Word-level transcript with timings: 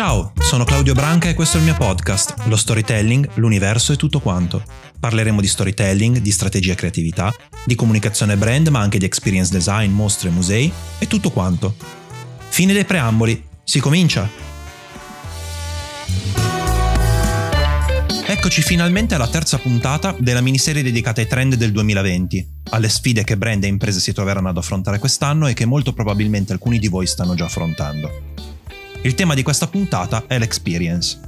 Ciao, 0.00 0.32
sono 0.38 0.64
Claudio 0.64 0.94
Branca 0.94 1.28
e 1.28 1.34
questo 1.34 1.58
è 1.58 1.60
il 1.60 1.66
mio 1.66 1.74
podcast, 1.74 2.34
lo 2.44 2.56
storytelling, 2.56 3.32
l'universo 3.34 3.92
e 3.92 3.96
tutto 3.96 4.18
quanto. 4.18 4.62
Parleremo 4.98 5.42
di 5.42 5.46
storytelling, 5.46 6.20
di 6.20 6.30
strategia 6.30 6.72
e 6.72 6.74
creatività, 6.74 7.30
di 7.66 7.74
comunicazione 7.74 8.38
brand, 8.38 8.68
ma 8.68 8.80
anche 8.80 8.96
di 8.96 9.04
experience 9.04 9.52
design, 9.52 9.92
mostre, 9.92 10.30
musei 10.30 10.72
e 10.98 11.06
tutto 11.06 11.30
quanto. 11.30 11.74
Fine 12.48 12.72
dei 12.72 12.86
preamboli, 12.86 13.44
si 13.62 13.78
comincia! 13.78 14.26
Eccoci 18.26 18.62
finalmente 18.62 19.14
alla 19.14 19.28
terza 19.28 19.58
puntata 19.58 20.16
della 20.18 20.40
miniserie 20.40 20.82
dedicata 20.82 21.20
ai 21.20 21.26
trend 21.26 21.56
del 21.56 21.72
2020, 21.72 22.48
alle 22.70 22.88
sfide 22.88 23.22
che 23.22 23.36
brand 23.36 23.64
e 23.64 23.66
imprese 23.66 24.00
si 24.00 24.14
troveranno 24.14 24.48
ad 24.48 24.56
affrontare 24.56 24.98
quest'anno 24.98 25.46
e 25.46 25.52
che 25.52 25.66
molto 25.66 25.92
probabilmente 25.92 26.54
alcuni 26.54 26.78
di 26.78 26.88
voi 26.88 27.06
stanno 27.06 27.34
già 27.34 27.44
affrontando. 27.44 28.29
Il 29.02 29.14
tema 29.14 29.32
di 29.32 29.42
questa 29.42 29.66
puntata 29.66 30.24
è 30.26 30.38
l'experience. 30.38 31.18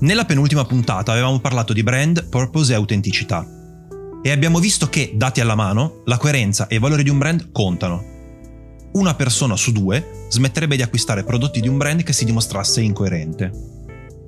Nella 0.00 0.24
penultima 0.24 0.64
puntata 0.64 1.10
avevamo 1.10 1.40
parlato 1.40 1.72
di 1.72 1.82
brand, 1.82 2.28
purpose 2.28 2.70
e 2.70 2.76
autenticità. 2.76 3.44
E 4.22 4.30
abbiamo 4.30 4.60
visto 4.60 4.88
che, 4.88 5.10
dati 5.16 5.40
alla 5.40 5.56
mano, 5.56 6.02
la 6.04 6.16
coerenza 6.16 6.68
e 6.68 6.76
i 6.76 6.78
valori 6.78 7.02
di 7.02 7.10
un 7.10 7.18
brand 7.18 7.50
contano. 7.50 8.04
Una 8.92 9.14
persona 9.16 9.56
su 9.56 9.72
due 9.72 10.26
smetterebbe 10.28 10.76
di 10.76 10.82
acquistare 10.82 11.24
prodotti 11.24 11.60
di 11.60 11.66
un 11.66 11.76
brand 11.76 12.04
che 12.04 12.12
si 12.12 12.24
dimostrasse 12.24 12.80
incoerente. 12.82 13.50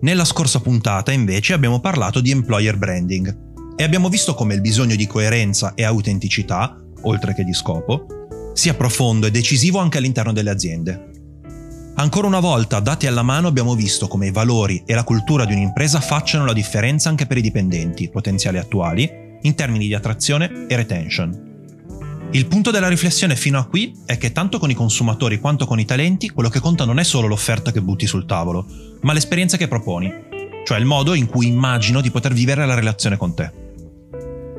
Nella 0.01 0.25
scorsa 0.25 0.59
puntata, 0.59 1.13
invece, 1.13 1.53
abbiamo 1.53 1.79
parlato 1.79 2.21
di 2.21 2.33
employer 2.33 2.77
branding 2.77 3.75
e 3.77 3.85
abbiamo 3.85 4.09
visto 4.09 4.35
come 4.35 4.55
il 4.55 4.61
bisogno 4.61 4.97
di 4.97 5.07
coerenza 5.07 5.75
e 5.75 5.85
autenticità, 5.85 6.77
oltre 7.03 7.35
che 7.35 7.45
di 7.45 7.55
scopo, 7.55 8.07
sia 8.53 8.75
profondo 8.75 9.27
e 9.27 9.31
decisivo 9.31 9.79
anche 9.79 9.99
all'interno 9.99 10.33
delle 10.33 10.51
aziende. 10.51 11.11
Ancora 11.95 12.27
una 12.27 12.41
volta, 12.41 12.81
dati 12.81 13.07
alla 13.07 13.23
mano, 13.23 13.49
abbiamo 13.49 13.75
visto 13.75 14.09
come 14.09 14.29
i 14.29 14.33
valori 14.33 14.83
e 14.87 14.95
la 14.95 15.05
cultura 15.05 15.45
di 15.45 15.53
un'impresa 15.53 16.01
facciano 16.01 16.47
la 16.47 16.55
differenza 16.55 17.11
anche 17.11 17.27
per 17.27 17.37
i 17.37 17.43
dipendenti, 17.43 18.09
potenziali 18.09 18.57
attuali, 18.57 19.39
in 19.43 19.55
termini 19.55 19.87
di 19.87 19.95
attrazione 19.95 20.67
e 20.69 20.77
retention. 20.77 21.51
Il 22.31 22.47
punto 22.47 22.71
della 22.71 22.89
riflessione 22.89 23.37
fino 23.37 23.59
a 23.59 23.67
qui 23.67 23.95
è 24.07 24.17
che 24.17 24.33
tanto 24.33 24.59
con 24.59 24.71
i 24.71 24.75
consumatori 24.75 25.39
quanto 25.39 25.67
con 25.67 25.79
i 25.79 25.85
talenti 25.85 26.31
quello 26.31 26.49
che 26.49 26.61
conta 26.61 26.87
non 26.87 26.99
è 26.99 27.05
solo 27.05 27.27
l'offerta 27.27 27.73
che 27.73 27.83
butti 27.83 28.07
sul 28.07 28.25
tavolo, 28.25 28.67
ma 29.03 29.13
l'esperienza 29.13 29.59
che 29.59 29.69
proponi, 29.69 30.11
cioè 30.65 30.79
il 30.79 30.87
modo 30.87 31.13
in 31.13 31.27
cui 31.27 31.47
immagino 31.47 32.01
di 32.01 32.11
poter 32.11 32.33
vivere 32.33 32.65
la 32.65 32.75
relazione 32.75 33.19
con 33.19 33.35
te. 33.35 33.62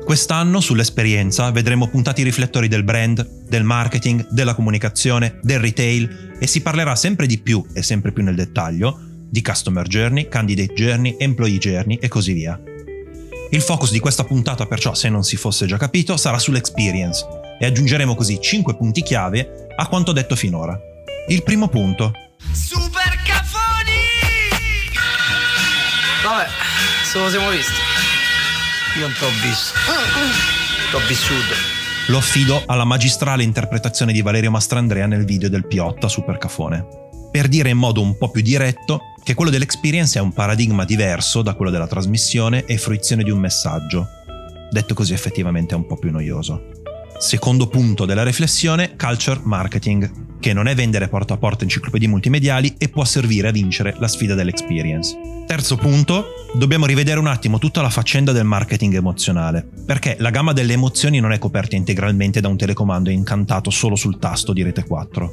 Quest'anno 0.04 0.60
sull'esperienza 0.60 1.50
vedremo 1.50 1.88
puntati 1.88 2.20
i 2.20 2.24
riflettori 2.24 2.68
del 2.68 2.84
brand, 2.84 3.26
del 3.48 3.64
marketing, 3.64 4.28
della 4.28 4.54
comunicazione, 4.54 5.38
del 5.42 5.58
retail 5.58 6.36
e 6.38 6.46
si 6.46 6.60
parlerà 6.60 6.94
sempre 6.94 7.26
di 7.26 7.38
più 7.38 7.64
e 7.72 7.82
sempre 7.82 8.12
più 8.12 8.22
nel 8.22 8.34
dettaglio 8.34 9.00
di 9.00 9.40
customer 9.40 9.86
journey, 9.88 10.28
candidate 10.28 10.74
journey, 10.74 11.16
employee 11.18 11.58
journey 11.58 11.96
e 11.96 12.08
così 12.08 12.34
via. 12.34 12.60
Il 13.50 13.62
focus 13.62 13.92
di 13.92 13.98
questa 13.98 14.24
puntata 14.24 14.66
perciò, 14.66 14.92
se 14.92 15.08
non 15.08 15.24
si 15.24 15.36
fosse 15.36 15.64
già 15.64 15.78
capito, 15.78 16.18
sarà 16.18 16.38
sull'experience 16.38 17.24
e 17.58 17.64
aggiungeremo 17.64 18.14
così 18.14 18.38
5 18.38 18.76
punti 18.76 19.02
chiave 19.02 19.68
a 19.74 19.86
quanto 19.88 20.12
detto 20.12 20.36
finora. 20.36 20.78
Il 21.28 21.42
primo 21.42 21.68
punto. 21.68 22.12
Super 22.52 23.22
cafoni! 23.24 24.02
Vabbè, 26.22 26.46
se 27.10 27.18
lo 27.18 27.30
siamo 27.30 27.48
visti. 27.48 27.93
Io 28.96 29.00
non 29.00 29.12
t'ho 29.18 29.28
visto. 29.42 29.74
T'ho 30.92 31.00
vissuto. 31.08 31.54
Lo 32.08 32.18
affido 32.18 32.62
alla 32.66 32.84
magistrale 32.84 33.42
interpretazione 33.42 34.12
di 34.12 34.22
Valerio 34.22 34.52
Mastrandrea 34.52 35.06
nel 35.06 35.24
video 35.24 35.48
del 35.48 35.66
Piotta 35.66 36.06
Super 36.06 36.38
Cafone. 36.38 36.86
Per 37.32 37.48
dire 37.48 37.70
in 37.70 37.76
modo 37.76 38.00
un 38.00 38.16
po' 38.16 38.30
più 38.30 38.40
diretto 38.40 39.00
che 39.24 39.34
quello 39.34 39.50
dell'experience 39.50 40.16
è 40.16 40.22
un 40.22 40.32
paradigma 40.32 40.84
diverso 40.84 41.42
da 41.42 41.54
quello 41.54 41.72
della 41.72 41.88
trasmissione 41.88 42.66
e 42.66 42.78
fruizione 42.78 43.24
di 43.24 43.30
un 43.30 43.40
messaggio. 43.40 44.06
Detto 44.70 44.94
così 44.94 45.12
effettivamente 45.12 45.74
è 45.74 45.76
un 45.76 45.86
po' 45.86 45.96
più 45.96 46.12
noioso. 46.12 46.70
Secondo 47.18 47.66
punto 47.66 48.04
della 48.04 48.22
riflessione, 48.22 48.94
culture 48.96 49.40
marketing, 49.42 50.33
che 50.44 50.52
non 50.52 50.66
è 50.66 50.74
vendere 50.74 51.08
porta 51.08 51.32
a 51.32 51.36
porta 51.38 51.64
enciclopedie 51.64 52.06
multimediali 52.06 52.74
e 52.76 52.90
può 52.90 53.02
servire 53.06 53.48
a 53.48 53.50
vincere 53.50 53.94
la 53.98 54.08
sfida 54.08 54.34
dell'experience. 54.34 55.16
Terzo 55.46 55.76
punto, 55.76 56.26
dobbiamo 56.52 56.84
rivedere 56.84 57.18
un 57.18 57.28
attimo 57.28 57.56
tutta 57.56 57.80
la 57.80 57.88
faccenda 57.88 58.30
del 58.30 58.44
marketing 58.44 58.94
emozionale, 58.94 59.66
perché 59.86 60.16
la 60.18 60.28
gamma 60.28 60.52
delle 60.52 60.74
emozioni 60.74 61.18
non 61.18 61.32
è 61.32 61.38
coperta 61.38 61.76
integralmente 61.76 62.42
da 62.42 62.48
un 62.48 62.58
telecomando 62.58 63.08
incantato 63.08 63.70
solo 63.70 63.96
sul 63.96 64.18
tasto 64.18 64.52
di 64.52 64.62
Rete 64.62 64.84
4. 64.84 65.32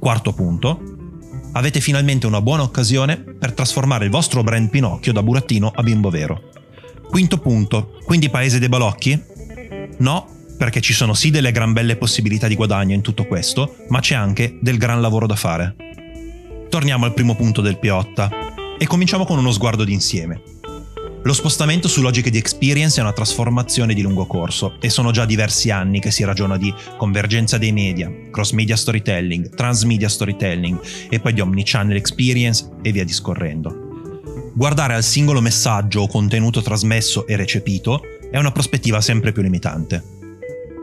Quarto 0.00 0.32
punto, 0.32 0.80
avete 1.52 1.78
finalmente 1.78 2.26
una 2.26 2.42
buona 2.42 2.64
occasione 2.64 3.18
per 3.18 3.52
trasformare 3.52 4.06
il 4.06 4.10
vostro 4.10 4.42
brand 4.42 4.68
Pinocchio 4.68 5.12
da 5.12 5.22
burattino 5.22 5.70
a 5.72 5.82
bimbo 5.84 6.10
vero. 6.10 6.50
Quinto 7.08 7.38
punto, 7.38 8.00
quindi 8.04 8.30
paese 8.30 8.58
dei 8.58 8.68
balocchi? 8.68 9.22
No, 9.98 10.37
perché 10.58 10.80
ci 10.80 10.92
sono 10.92 11.14
sì 11.14 11.30
delle 11.30 11.52
gran 11.52 11.72
belle 11.72 11.96
possibilità 11.96 12.48
di 12.48 12.56
guadagno 12.56 12.92
in 12.94 13.00
tutto 13.00 13.24
questo, 13.24 13.76
ma 13.88 14.00
c'è 14.00 14.16
anche 14.16 14.58
del 14.60 14.76
gran 14.76 15.00
lavoro 15.00 15.26
da 15.26 15.36
fare. 15.36 15.76
Torniamo 16.68 17.06
al 17.06 17.14
primo 17.14 17.36
punto 17.36 17.62
del 17.62 17.78
Piotta 17.78 18.28
e 18.76 18.86
cominciamo 18.86 19.24
con 19.24 19.38
uno 19.38 19.52
sguardo 19.52 19.84
d'insieme. 19.84 20.42
Lo 21.22 21.32
spostamento 21.32 21.88
su 21.88 22.00
logiche 22.00 22.30
di 22.30 22.38
experience 22.38 22.98
è 22.98 23.02
una 23.02 23.12
trasformazione 23.12 23.94
di 23.94 24.02
lungo 24.02 24.26
corso 24.26 24.76
e 24.80 24.88
sono 24.88 25.10
già 25.10 25.24
diversi 25.24 25.70
anni 25.70 26.00
che 26.00 26.10
si 26.10 26.24
ragiona 26.24 26.56
di 26.56 26.72
convergenza 26.96 27.58
dei 27.58 27.72
media, 27.72 28.10
cross 28.30 28.52
media 28.52 28.76
storytelling, 28.76 29.54
transmedia 29.54 30.08
storytelling 30.08 30.80
e 31.08 31.20
poi 31.20 31.32
di 31.32 31.40
omnichannel 31.40 31.96
experience 31.96 32.68
e 32.82 32.92
via 32.92 33.04
discorrendo. 33.04 33.86
Guardare 34.54 34.94
al 34.94 35.04
singolo 35.04 35.40
messaggio 35.40 36.02
o 36.02 36.08
contenuto 36.08 36.62
trasmesso 36.62 37.26
e 37.26 37.36
recepito 37.36 38.00
è 38.30 38.38
una 38.38 38.52
prospettiva 38.52 39.00
sempre 39.00 39.32
più 39.32 39.42
limitante. 39.42 40.17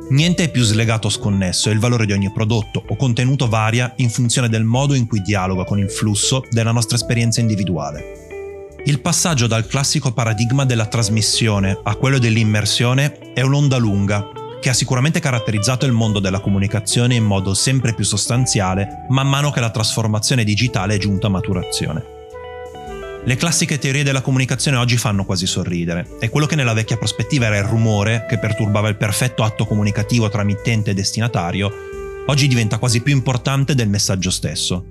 Niente 0.08 0.44
è 0.44 0.52
più 0.52 0.62
slegato 0.62 1.08
o 1.08 1.10
sconnesso 1.10 1.70
e 1.70 1.74
il 1.74 1.80
valore 1.80 2.06
di 2.06 2.12
ogni 2.12 2.32
prodotto 2.32 2.84
o 2.88 2.96
contenuto 2.96 3.48
varia 3.48 3.92
in 3.98 4.12
funzione 4.12 4.50
del 4.50 4.64
modo 4.64 4.94
in 4.94 5.08
cui 5.08 5.22
dialoga 5.22 5.64
con 5.64 5.80
il 5.80 5.90
flusso 5.90 6.44
della 6.52 6.72
nostra 6.72 6.96
esperienza 6.96 7.42
individuale. 7.42 8.04
Il 8.86 9.02
passaggio 9.02 9.48
dal 9.48 9.66
classico 9.66 10.14
paradigma 10.14 10.64
della 10.64 10.86
trasmissione 10.86 11.80
a 11.82 11.96
quello 11.96 12.20
dell'immersione 12.20 13.34
è 13.34 13.42
un'onda 13.42 13.78
lunga 13.78 14.30
che 14.62 14.70
ha 14.70 14.74
sicuramente 14.74 15.20
caratterizzato 15.20 15.88
il 15.88 15.92
mondo 15.92 16.20
della 16.20 16.40
comunicazione 16.40 17.16
in 17.16 17.24
modo 17.24 17.56
sempre 17.56 17.96
più 17.96 18.04
sostanziale 18.04 19.06
man 19.10 19.28
mano 19.28 19.50
che 19.50 19.60
la 19.60 19.72
trasformazione 19.72 20.44
digitale 20.44 20.96
è 20.96 20.98
giunta 21.00 21.28
a 21.28 21.32
maturazione. 21.32 22.15
Le 23.28 23.38
classiche 23.38 23.80
teorie 23.80 24.04
della 24.04 24.22
comunicazione 24.22 24.78
oggi 24.78 24.98
fanno 24.98 25.26
quasi 25.26 25.48
sorridere 25.48 26.18
e 26.20 26.30
quello 26.30 26.46
che 26.46 26.56
nella 26.56 26.74
vecchia 26.74 26.96
prospettiva 26.96 27.48
era 27.48 27.58
il 27.58 27.64
rumore 27.64 28.28
che 28.30 28.38
perturbava 28.38 28.88
il 28.88 28.98
perfetto 28.98 29.42
atto 29.42 29.66
comunicativo 29.66 30.30
tra 30.30 30.44
mittente 30.44 30.92
e 30.92 30.94
destinatario, 30.94 31.72
oggi 32.28 32.48
diventa 32.48 32.78
quasi 32.78 33.02
più 33.02 33.16
importante 33.16 33.74
del 33.74 33.90
messaggio 33.90 34.30
stesso. 34.30 34.86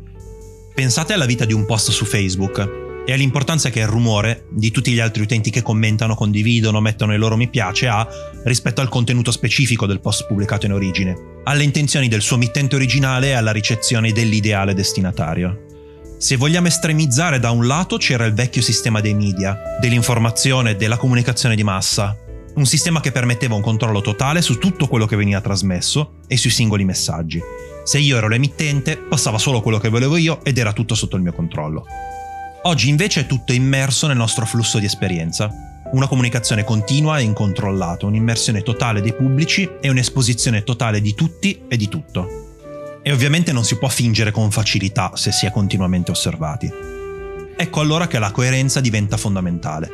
Pensate 0.74 1.12
alla 1.12 1.26
vita 1.26 1.44
di 1.44 1.52
un 1.52 1.64
post 1.64 1.92
su 1.92 2.04
Facebook 2.04 3.04
e 3.06 3.12
all'importanza 3.12 3.70
che 3.70 3.78
il 3.78 3.86
rumore 3.86 4.46
di 4.50 4.72
tutti 4.72 4.90
gli 4.90 4.98
altri 4.98 5.22
utenti 5.22 5.50
che 5.50 5.62
commentano, 5.62 6.16
condividono, 6.16 6.80
mettono 6.80 7.12
il 7.12 7.20
loro 7.20 7.36
mi 7.36 7.48
piace 7.48 7.86
ha 7.86 8.04
rispetto 8.42 8.80
al 8.80 8.88
contenuto 8.88 9.30
specifico 9.30 9.86
del 9.86 10.00
post 10.00 10.26
pubblicato 10.26 10.66
in 10.66 10.72
origine, 10.72 11.16
alle 11.44 11.62
intenzioni 11.62 12.08
del 12.08 12.20
suo 12.20 12.36
mittente 12.36 12.74
originale 12.74 13.28
e 13.28 13.32
alla 13.34 13.52
ricezione 13.52 14.10
dell'ideale 14.10 14.74
destinatario. 14.74 15.66
Se 16.16 16.36
vogliamo 16.36 16.69
estremizzare 16.69 17.38
da 17.38 17.50
un 17.50 17.66
lato 17.66 17.97
c'era 17.97 18.25
il 18.25 18.32
vecchio 18.32 18.62
sistema 18.62 19.00
dei 19.00 19.14
media, 19.14 19.58
dell'informazione 19.80 20.70
e 20.70 20.76
della 20.76 20.97
comunicazione 20.97 21.54
di 21.54 21.64
massa, 21.64 22.16
un 22.54 22.66
sistema 22.66 23.00
che 23.00 23.12
permetteva 23.12 23.56
un 23.56 23.60
controllo 23.60 24.00
totale 24.00 24.41
su 24.41 24.58
tutto 24.58 24.86
quello 24.86 25.06
che 25.06 25.16
veniva 25.16 25.41
trasmesso 25.41 26.20
e 26.26 26.36
sui 26.36 26.50
singoli 26.50 26.84
messaggi. 26.84 27.42
Se 27.84 27.98
io 27.98 28.16
ero 28.16 28.28
l'emittente, 28.28 28.97
passava 28.97 29.38
solo 29.38 29.60
quello 29.60 29.78
che 29.78 29.88
volevo 29.88 30.16
io 30.16 30.42
ed 30.44 30.56
era 30.56 30.72
tutto 30.72 30.94
sotto 30.94 31.16
il 31.16 31.22
mio 31.22 31.32
controllo. 31.32 31.84
Oggi 32.62 32.88
invece 32.88 33.22
è 33.22 33.26
tutto 33.26 33.52
immerso 33.52 34.06
nel 34.06 34.16
nostro 34.16 34.46
flusso 34.46 34.78
di 34.78 34.87
esperienza. 34.87 35.50
Una 35.93 36.06
comunicazione 36.06 36.64
continua 36.64 37.19
e 37.19 37.22
incontrollata, 37.22 38.06
un'immersione 38.06 38.62
totale 38.62 39.02
dei 39.02 39.14
pubblici 39.14 39.69
e 39.81 39.90
un'esposizione 39.90 40.62
totale 40.62 41.02
di 41.02 41.12
tutti 41.14 41.64
e 41.69 41.76
di 41.76 41.88
tutto. 41.88 42.44
E 43.06 43.12
ovviamente 43.12 43.52
non 43.52 43.64
si 43.64 43.76
può 43.76 43.88
fingere 43.88 44.30
con 44.30 44.50
facilità 44.50 45.10
se 45.14 45.30
si 45.30 45.44
è 45.44 45.50
continuamente 45.50 46.10
osservati. 46.10 46.72
Ecco 47.54 47.80
allora 47.80 48.06
che 48.06 48.18
la 48.18 48.30
coerenza 48.30 48.80
diventa 48.80 49.18
fondamentale. 49.18 49.90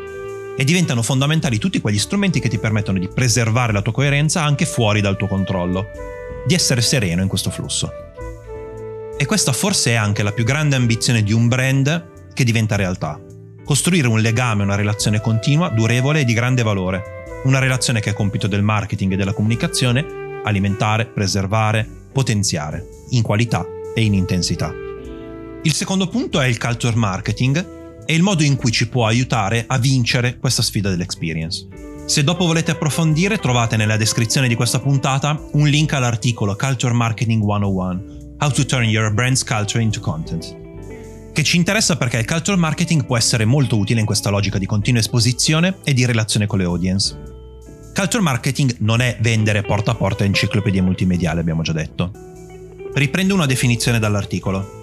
E 0.56 0.62
diventano 0.62 1.02
fondamentali 1.02 1.58
tutti 1.58 1.80
quegli 1.80 1.98
strumenti 1.98 2.38
che 2.38 2.48
ti 2.48 2.58
permettono 2.58 3.00
di 3.00 3.08
preservare 3.08 3.72
la 3.72 3.82
tua 3.82 3.92
coerenza 3.92 4.44
anche 4.44 4.64
fuori 4.64 5.00
dal 5.00 5.16
tuo 5.16 5.26
controllo, 5.26 5.86
di 6.46 6.54
essere 6.54 6.82
sereno 6.82 7.20
in 7.20 7.26
questo 7.26 7.50
flusso. 7.50 7.90
E 9.18 9.26
questa 9.26 9.52
forse 9.52 9.90
è 9.90 9.94
anche 9.94 10.22
la 10.22 10.30
più 10.30 10.44
grande 10.44 10.76
ambizione 10.76 11.24
di 11.24 11.32
un 11.32 11.48
brand 11.48 12.30
che 12.32 12.44
diventa 12.44 12.76
realtà. 12.76 13.20
Costruire 13.64 14.06
un 14.06 14.20
legame, 14.20 14.62
una 14.62 14.76
relazione 14.76 15.20
continua, 15.20 15.68
durevole 15.68 16.20
e 16.20 16.24
di 16.24 16.32
grande 16.32 16.62
valore. 16.62 17.02
Una 17.42 17.58
relazione 17.58 17.98
che 17.98 18.10
è 18.10 18.14
compito 18.14 18.46
del 18.46 18.62
marketing 18.62 19.14
e 19.14 19.16
della 19.16 19.32
comunicazione, 19.32 20.06
alimentare, 20.44 21.06
preservare, 21.06 21.98
potenziare 22.12 22.86
in 23.10 23.22
qualità 23.22 23.64
e 23.94 24.02
in 24.02 24.14
intensità. 24.14 24.72
Il 25.62 25.72
secondo 25.72 26.06
punto 26.08 26.40
è 26.40 26.46
il 26.46 26.58
culture 26.58 26.96
marketing 26.96 27.78
e 28.06 28.14
il 28.14 28.22
modo 28.22 28.42
in 28.42 28.56
cui 28.56 28.70
ci 28.70 28.88
può 28.88 29.06
aiutare 29.06 29.64
a 29.66 29.78
vincere 29.78 30.38
questa 30.38 30.62
sfida 30.62 30.90
dell'experience. 30.90 31.66
Se 32.06 32.24
dopo 32.24 32.46
volete 32.46 32.72
approfondire, 32.72 33.38
trovate 33.38 33.76
nella 33.76 33.96
descrizione 33.96 34.48
di 34.48 34.56
questa 34.56 34.80
puntata 34.80 35.40
un 35.52 35.68
link 35.68 35.92
all'articolo 35.92 36.56
Culture 36.56 36.92
Marketing 36.92 37.40
101, 37.40 38.36
How 38.40 38.50
to 38.50 38.64
Turn 38.64 38.88
Your 38.88 39.12
Brand's 39.12 39.44
Culture 39.44 39.80
into 39.80 40.00
Content, 40.00 40.56
che 41.32 41.42
ci 41.44 41.56
interessa 41.56 41.96
perché 41.96 42.18
il 42.18 42.26
culture 42.26 42.56
marketing 42.56 43.04
può 43.04 43.16
essere 43.16 43.44
molto 43.44 43.76
utile 43.76 44.00
in 44.00 44.06
questa 44.06 44.30
logica 44.30 44.58
di 44.58 44.66
continua 44.66 45.00
esposizione 45.00 45.76
e 45.84 45.92
di 45.92 46.04
relazione 46.04 46.46
con 46.46 46.58
le 46.58 46.64
audience. 46.64 47.39
Culture 47.92 48.22
marketing 48.22 48.76
non 48.78 49.00
è 49.00 49.18
vendere 49.20 49.62
porta 49.62 49.90
a 49.90 49.94
porta 49.94 50.24
enciclopedie 50.24 50.80
multimediali, 50.80 51.40
abbiamo 51.40 51.62
già 51.62 51.72
detto. 51.72 52.12
Riprendo 52.94 53.34
una 53.34 53.46
definizione 53.46 53.98
dall'articolo. 53.98 54.78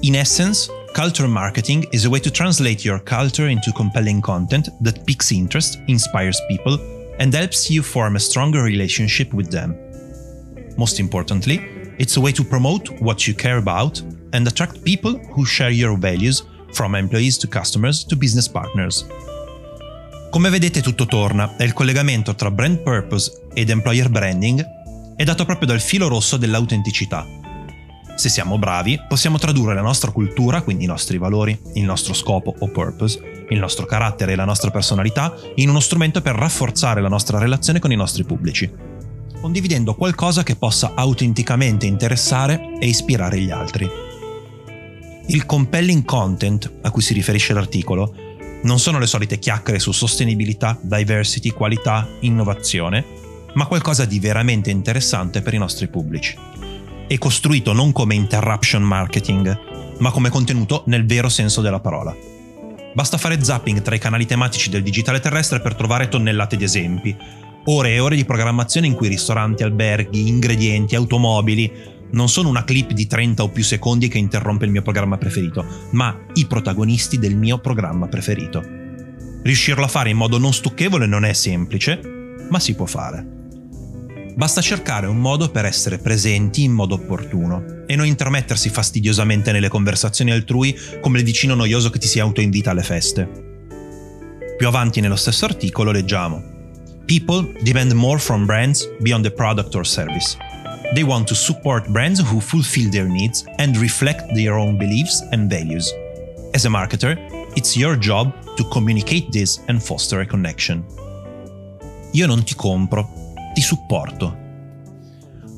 In 0.00 0.16
essence, 0.16 0.70
culture 0.92 1.28
marketing 1.28 1.86
is 1.92 2.04
a 2.04 2.08
way 2.08 2.20
to 2.20 2.30
translate 2.30 2.86
your 2.86 3.02
culture 3.02 3.50
into 3.50 3.70
compelling 3.72 4.20
content 4.20 4.72
that 4.82 5.04
piques 5.04 5.30
interest, 5.30 5.80
inspires 5.86 6.42
people, 6.48 6.78
and 7.18 7.34
helps 7.34 7.68
you 7.70 7.82
form 7.82 8.16
a 8.16 8.18
stronger 8.18 8.62
relationship 8.62 9.32
with 9.32 9.48
them. 9.48 9.76
Most 10.76 10.98
importantly, 10.98 11.60
it's 11.98 12.16
a 12.16 12.20
way 12.20 12.32
to 12.32 12.44
promote 12.44 12.90
what 13.00 13.26
you 13.26 13.34
care 13.34 13.58
about 13.58 14.02
and 14.32 14.46
attract 14.46 14.82
people 14.82 15.18
who 15.32 15.44
share 15.44 15.70
your 15.70 15.98
values, 15.98 16.42
from 16.72 16.94
employees 16.94 17.36
to 17.38 17.46
customers 17.46 18.04
to 18.04 18.16
business 18.16 18.48
partners. 18.48 19.04
Come 20.30 20.50
vedete 20.50 20.80
tutto 20.80 21.06
torna 21.06 21.56
e 21.56 21.64
il 21.64 21.72
collegamento 21.72 22.34
tra 22.34 22.50
brand 22.50 22.78
purpose 22.78 23.48
ed 23.52 23.68
employer 23.68 24.08
branding 24.08 24.64
è 25.16 25.24
dato 25.24 25.44
proprio 25.44 25.66
dal 25.66 25.80
filo 25.80 26.08
rosso 26.08 26.36
dell'autenticità 26.36 27.26
se 28.20 28.28
siamo 28.28 28.58
bravi, 28.58 29.00
possiamo 29.08 29.38
tradurre 29.38 29.72
la 29.72 29.80
nostra 29.80 30.10
cultura, 30.10 30.60
quindi 30.60 30.84
i 30.84 30.86
nostri 30.86 31.16
valori, 31.16 31.58
il 31.72 31.84
nostro 31.84 32.12
scopo 32.12 32.54
o 32.58 32.68
purpose, 32.68 33.46
il 33.48 33.58
nostro 33.58 33.86
carattere 33.86 34.32
e 34.32 34.36
la 34.36 34.44
nostra 34.44 34.70
personalità 34.70 35.34
in 35.54 35.70
uno 35.70 35.80
strumento 35.80 36.20
per 36.20 36.34
rafforzare 36.34 37.00
la 37.00 37.08
nostra 37.08 37.38
relazione 37.38 37.78
con 37.78 37.92
i 37.92 37.96
nostri 37.96 38.24
pubblici, 38.24 38.70
condividendo 39.40 39.94
qualcosa 39.94 40.42
che 40.42 40.54
possa 40.54 40.92
autenticamente 40.94 41.86
interessare 41.86 42.76
e 42.78 42.88
ispirare 42.88 43.40
gli 43.40 43.50
altri. 43.50 43.88
Il 45.28 45.46
compelling 45.46 46.04
content 46.04 46.70
a 46.82 46.90
cui 46.90 47.00
si 47.00 47.14
riferisce 47.14 47.54
l'articolo 47.54 48.14
non 48.62 48.78
sono 48.78 48.98
le 48.98 49.06
solite 49.06 49.38
chiacchiere 49.38 49.78
su 49.78 49.92
sostenibilità, 49.92 50.78
diversity, 50.80 51.50
qualità, 51.50 52.08
innovazione, 52.20 53.04
ma 53.54 53.66
qualcosa 53.66 54.04
di 54.04 54.20
veramente 54.20 54.70
interessante 54.70 55.42
per 55.42 55.54
i 55.54 55.58
nostri 55.58 55.88
pubblici 55.88 56.36
è 57.10 57.18
costruito 57.18 57.72
non 57.72 57.90
come 57.90 58.14
interruption 58.14 58.84
marketing, 58.84 59.58
ma 59.98 60.12
come 60.12 60.28
contenuto 60.28 60.84
nel 60.86 61.04
vero 61.04 61.28
senso 61.28 61.60
della 61.60 61.80
parola. 61.80 62.14
Basta 62.94 63.18
fare 63.18 63.42
zapping 63.42 63.82
tra 63.82 63.96
i 63.96 63.98
canali 63.98 64.26
tematici 64.26 64.70
del 64.70 64.84
digitale 64.84 65.18
terrestre 65.18 65.60
per 65.60 65.74
trovare 65.74 66.06
tonnellate 66.06 66.56
di 66.56 66.62
esempi. 66.62 67.16
Ore 67.64 67.94
e 67.94 67.98
ore 67.98 68.14
di 68.14 68.24
programmazione 68.24 68.86
in 68.86 68.94
cui 68.94 69.08
ristoranti, 69.08 69.64
alberghi, 69.64 70.28
ingredienti, 70.28 70.94
automobili 70.94 71.72
non 72.12 72.28
sono 72.28 72.48
una 72.48 72.64
clip 72.64 72.92
di 72.92 73.06
30 73.06 73.42
o 73.42 73.48
più 73.48 73.62
secondi 73.62 74.08
che 74.08 74.18
interrompe 74.18 74.64
il 74.64 74.70
mio 74.70 74.82
programma 74.82 75.18
preferito, 75.18 75.64
ma 75.90 76.16
i 76.34 76.46
protagonisti 76.46 77.18
del 77.18 77.36
mio 77.36 77.58
programma 77.58 78.08
preferito. 78.08 78.62
Riuscirlo 79.42 79.84
a 79.84 79.88
fare 79.88 80.10
in 80.10 80.16
modo 80.16 80.38
non 80.38 80.52
stucchevole 80.52 81.06
non 81.06 81.24
è 81.24 81.32
semplice, 81.32 82.00
ma 82.48 82.58
si 82.58 82.74
può 82.74 82.86
fare. 82.86 83.38
Basta 84.34 84.60
cercare 84.60 85.06
un 85.06 85.18
modo 85.18 85.50
per 85.50 85.64
essere 85.64 85.98
presenti 85.98 86.62
in 86.62 86.72
modo 86.72 86.94
opportuno 86.94 87.84
e 87.86 87.96
non 87.96 88.06
intermettersi 88.06 88.68
fastidiosamente 88.68 89.52
nelle 89.52 89.68
conversazioni 89.68 90.30
altrui 90.30 90.76
come 91.00 91.18
il 91.18 91.24
vicino 91.24 91.54
noioso 91.54 91.90
che 91.90 91.98
ti 91.98 92.06
si 92.06 92.20
autoinvita 92.20 92.70
alle 92.70 92.82
feste. 92.82 93.28
Più 94.56 94.66
avanti 94.66 95.00
nello 95.00 95.16
stesso 95.16 95.44
articolo 95.44 95.90
leggiamo 95.90 96.58
People 97.10 97.52
demand 97.64 97.90
more 97.92 98.20
from 98.20 98.46
brands 98.46 98.88
beyond 99.00 99.24
the 99.24 99.32
product 99.32 99.74
or 99.74 99.84
service. 99.84 100.36
They 100.92 101.04
want 101.04 101.28
to 101.28 101.34
support 101.34 101.88
brands 101.88 102.20
who 102.20 102.40
fulfill 102.40 102.90
their 102.90 103.06
needs 103.06 103.44
and 103.58 103.76
reflect 103.76 104.34
their 104.34 104.54
own 104.54 104.76
beliefs 104.76 105.24
and 105.30 105.48
values. 105.48 105.92
As 106.52 106.64
a 106.64 106.68
marketer, 106.68 107.16
it's 107.54 107.76
your 107.76 107.96
job 107.96 108.32
to 108.56 108.64
communicate 108.68 109.30
this 109.30 109.60
and 109.68 109.80
foster 109.80 110.20
a 110.20 110.26
connection. 110.26 110.84
Io 112.12 112.26
non 112.26 112.42
ti 112.42 112.54
compro, 112.56 113.08
ti 113.54 113.60
supporto. 113.60 114.36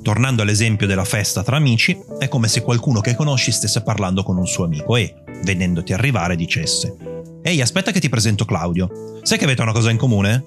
Tornando 0.02 0.42
all'esempio 0.42 0.86
della 0.86 1.04
festa 1.04 1.42
tra 1.42 1.56
amici, 1.56 1.98
è 2.18 2.28
come 2.28 2.48
se 2.48 2.60
qualcuno 2.60 3.00
che 3.00 3.14
conosci 3.14 3.52
stesse 3.52 3.82
parlando 3.82 4.22
con 4.22 4.36
un 4.36 4.46
suo 4.46 4.64
amico 4.64 4.96
e, 4.96 5.14
vedendoti 5.44 5.94
arrivare, 5.94 6.36
dicesse 6.36 6.94
Ehi, 7.42 7.60
aspetta 7.60 7.90
che 7.90 8.00
ti 8.00 8.08
presento 8.08 8.44
Claudio. 8.44 9.20
Sai 9.22 9.38
che 9.38 9.44
avete 9.44 9.62
una 9.62 9.72
cosa 9.72 9.90
in 9.90 9.96
comune? 9.96 10.44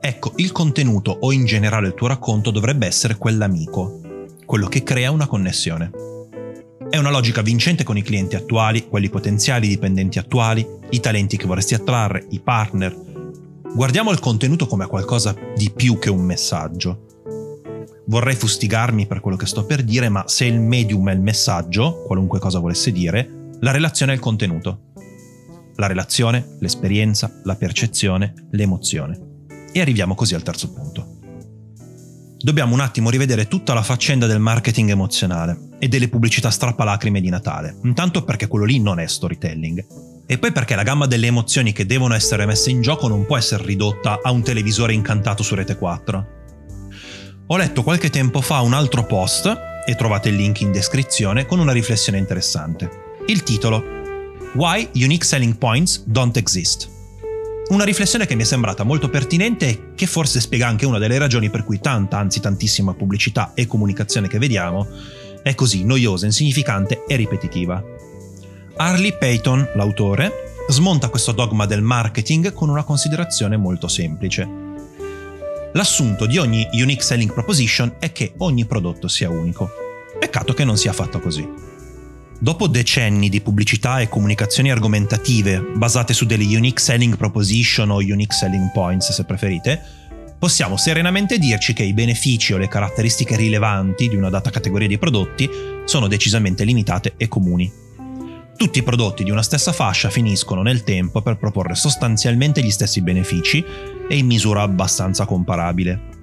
Ecco, 0.00 0.32
il 0.36 0.52
contenuto 0.52 1.16
o 1.20 1.32
in 1.32 1.44
generale 1.44 1.88
il 1.88 1.94
tuo 1.94 2.08
racconto 2.08 2.50
dovrebbe 2.50 2.86
essere 2.86 3.16
quell'amico, 3.16 4.00
quello 4.44 4.66
che 4.66 4.82
crea 4.82 5.10
una 5.10 5.26
connessione. 5.26 5.90
È 6.88 6.96
una 6.96 7.10
logica 7.10 7.42
vincente 7.42 7.84
con 7.84 7.96
i 7.96 8.02
clienti 8.02 8.34
attuali, 8.34 8.88
quelli 8.88 9.10
potenziali 9.10 9.68
dipendenti 9.68 10.18
attuali, 10.18 10.66
i 10.90 11.00
talenti 11.00 11.36
che 11.36 11.46
vorresti 11.46 11.74
attrarre, 11.74 12.26
i 12.30 12.40
partner, 12.40 12.96
Guardiamo 13.72 14.10
il 14.10 14.18
contenuto 14.18 14.66
come 14.66 14.86
qualcosa 14.86 15.34
di 15.54 15.70
più 15.70 15.98
che 16.00 16.10
un 16.10 16.22
messaggio. 16.22 17.06
Vorrei 18.06 18.34
fustigarmi 18.34 19.06
per 19.06 19.20
quello 19.20 19.36
che 19.36 19.46
sto 19.46 19.64
per 19.64 19.84
dire, 19.84 20.08
ma 20.08 20.24
se 20.26 20.44
il 20.44 20.58
medium 20.58 21.08
è 21.08 21.12
il 21.12 21.20
messaggio, 21.20 22.02
qualunque 22.02 22.40
cosa 22.40 22.58
volesse 22.58 22.90
dire, 22.90 23.50
la 23.60 23.70
relazione 23.70 24.10
è 24.10 24.16
il 24.16 24.20
contenuto. 24.20 24.88
La 25.76 25.86
relazione, 25.86 26.56
l'esperienza, 26.58 27.30
la 27.44 27.54
percezione, 27.54 28.34
l'emozione. 28.50 29.29
E 29.72 29.80
arriviamo 29.80 30.14
così 30.14 30.34
al 30.34 30.42
terzo 30.42 30.72
punto. 30.72 31.18
Dobbiamo 32.42 32.74
un 32.74 32.80
attimo 32.80 33.10
rivedere 33.10 33.48
tutta 33.48 33.74
la 33.74 33.82
faccenda 33.82 34.26
del 34.26 34.40
marketing 34.40 34.90
emozionale 34.90 35.68
e 35.78 35.88
delle 35.88 36.08
pubblicità 36.08 36.50
strappalacrime 36.50 37.20
di 37.20 37.28
Natale, 37.28 37.76
intanto 37.84 38.24
perché 38.24 38.46
quello 38.46 38.64
lì 38.64 38.80
non 38.80 38.98
è 38.98 39.06
storytelling, 39.06 39.86
e 40.26 40.38
poi 40.38 40.50
perché 40.50 40.74
la 40.74 40.82
gamma 40.82 41.06
delle 41.06 41.26
emozioni 41.26 41.72
che 41.72 41.84
devono 41.86 42.14
essere 42.14 42.46
messe 42.46 42.70
in 42.70 42.80
gioco 42.80 43.08
non 43.08 43.26
può 43.26 43.36
essere 43.36 43.64
ridotta 43.64 44.20
a 44.22 44.30
un 44.30 44.42
televisore 44.42 44.94
incantato 44.94 45.42
su 45.42 45.54
Rete 45.54 45.76
4. 45.76 46.26
Ho 47.48 47.56
letto 47.56 47.82
qualche 47.82 48.10
tempo 48.10 48.40
fa 48.40 48.60
un 48.60 48.72
altro 48.72 49.04
post, 49.04 49.68
e 49.84 49.94
trovate 49.94 50.28
il 50.28 50.36
link 50.36 50.60
in 50.60 50.72
descrizione, 50.72 51.46
con 51.46 51.58
una 51.58 51.72
riflessione 51.72 52.18
interessante. 52.18 52.88
Il 53.26 53.42
titolo 53.42 53.82
Why 54.54 54.88
Unique 54.94 55.24
Selling 55.24 55.56
Points 55.56 56.04
Don't 56.04 56.36
Exist. 56.36 56.88
Una 57.70 57.84
riflessione 57.84 58.26
che 58.26 58.34
mi 58.34 58.42
è 58.42 58.44
sembrata 58.44 58.82
molto 58.82 59.08
pertinente 59.08 59.68
e 59.68 59.80
che 59.94 60.06
forse 60.08 60.40
spiega 60.40 60.66
anche 60.66 60.86
una 60.86 60.98
delle 60.98 61.18
ragioni 61.18 61.50
per 61.50 61.64
cui 61.64 61.78
tanta, 61.78 62.18
anzi 62.18 62.40
tantissima 62.40 62.94
pubblicità 62.94 63.52
e 63.54 63.68
comunicazione 63.68 64.26
che 64.26 64.38
vediamo 64.38 64.88
è 65.40 65.54
così 65.54 65.84
noiosa, 65.84 66.26
insignificante 66.26 67.04
e 67.06 67.14
ripetitiva. 67.14 67.80
Harley 68.74 69.16
Payton, 69.16 69.70
l'autore, 69.76 70.32
smonta 70.68 71.10
questo 71.10 71.30
dogma 71.30 71.64
del 71.64 71.80
marketing 71.80 72.52
con 72.52 72.70
una 72.70 72.82
considerazione 72.82 73.56
molto 73.56 73.86
semplice. 73.86 74.48
L'assunto 75.72 76.26
di 76.26 76.38
ogni 76.38 76.68
unique 76.72 77.04
selling 77.04 77.32
proposition 77.32 77.94
è 78.00 78.10
che 78.10 78.32
ogni 78.38 78.64
prodotto 78.64 79.06
sia 79.06 79.30
unico. 79.30 79.70
Peccato 80.18 80.54
che 80.54 80.64
non 80.64 80.76
sia 80.76 80.92
fatto 80.92 81.20
così. 81.20 81.69
Dopo 82.42 82.68
decenni 82.68 83.28
di 83.28 83.42
pubblicità 83.42 84.00
e 84.00 84.08
comunicazioni 84.08 84.70
argomentative 84.70 85.60
basate 85.74 86.14
su 86.14 86.24
delle 86.24 86.44
unique 86.56 86.80
selling 86.80 87.14
proposition 87.14 87.90
o 87.90 87.96
unique 87.96 88.34
selling 88.34 88.72
points 88.72 89.12
se 89.12 89.24
preferite, 89.26 89.78
possiamo 90.38 90.78
serenamente 90.78 91.36
dirci 91.36 91.74
che 91.74 91.82
i 91.82 91.92
benefici 91.92 92.54
o 92.54 92.56
le 92.56 92.66
caratteristiche 92.66 93.36
rilevanti 93.36 94.08
di 94.08 94.16
una 94.16 94.30
data 94.30 94.48
categoria 94.48 94.88
di 94.88 94.96
prodotti 94.96 95.50
sono 95.84 96.08
decisamente 96.08 96.64
limitate 96.64 97.12
e 97.18 97.28
comuni. 97.28 97.70
Tutti 98.56 98.78
i 98.78 98.82
prodotti 98.82 99.22
di 99.22 99.30
una 99.30 99.42
stessa 99.42 99.72
fascia 99.72 100.08
finiscono 100.08 100.62
nel 100.62 100.82
tempo 100.82 101.20
per 101.20 101.36
proporre 101.36 101.74
sostanzialmente 101.74 102.62
gli 102.62 102.70
stessi 102.70 103.02
benefici 103.02 103.62
e 104.08 104.16
in 104.16 104.24
misura 104.24 104.62
abbastanza 104.62 105.26
comparabile. 105.26 106.19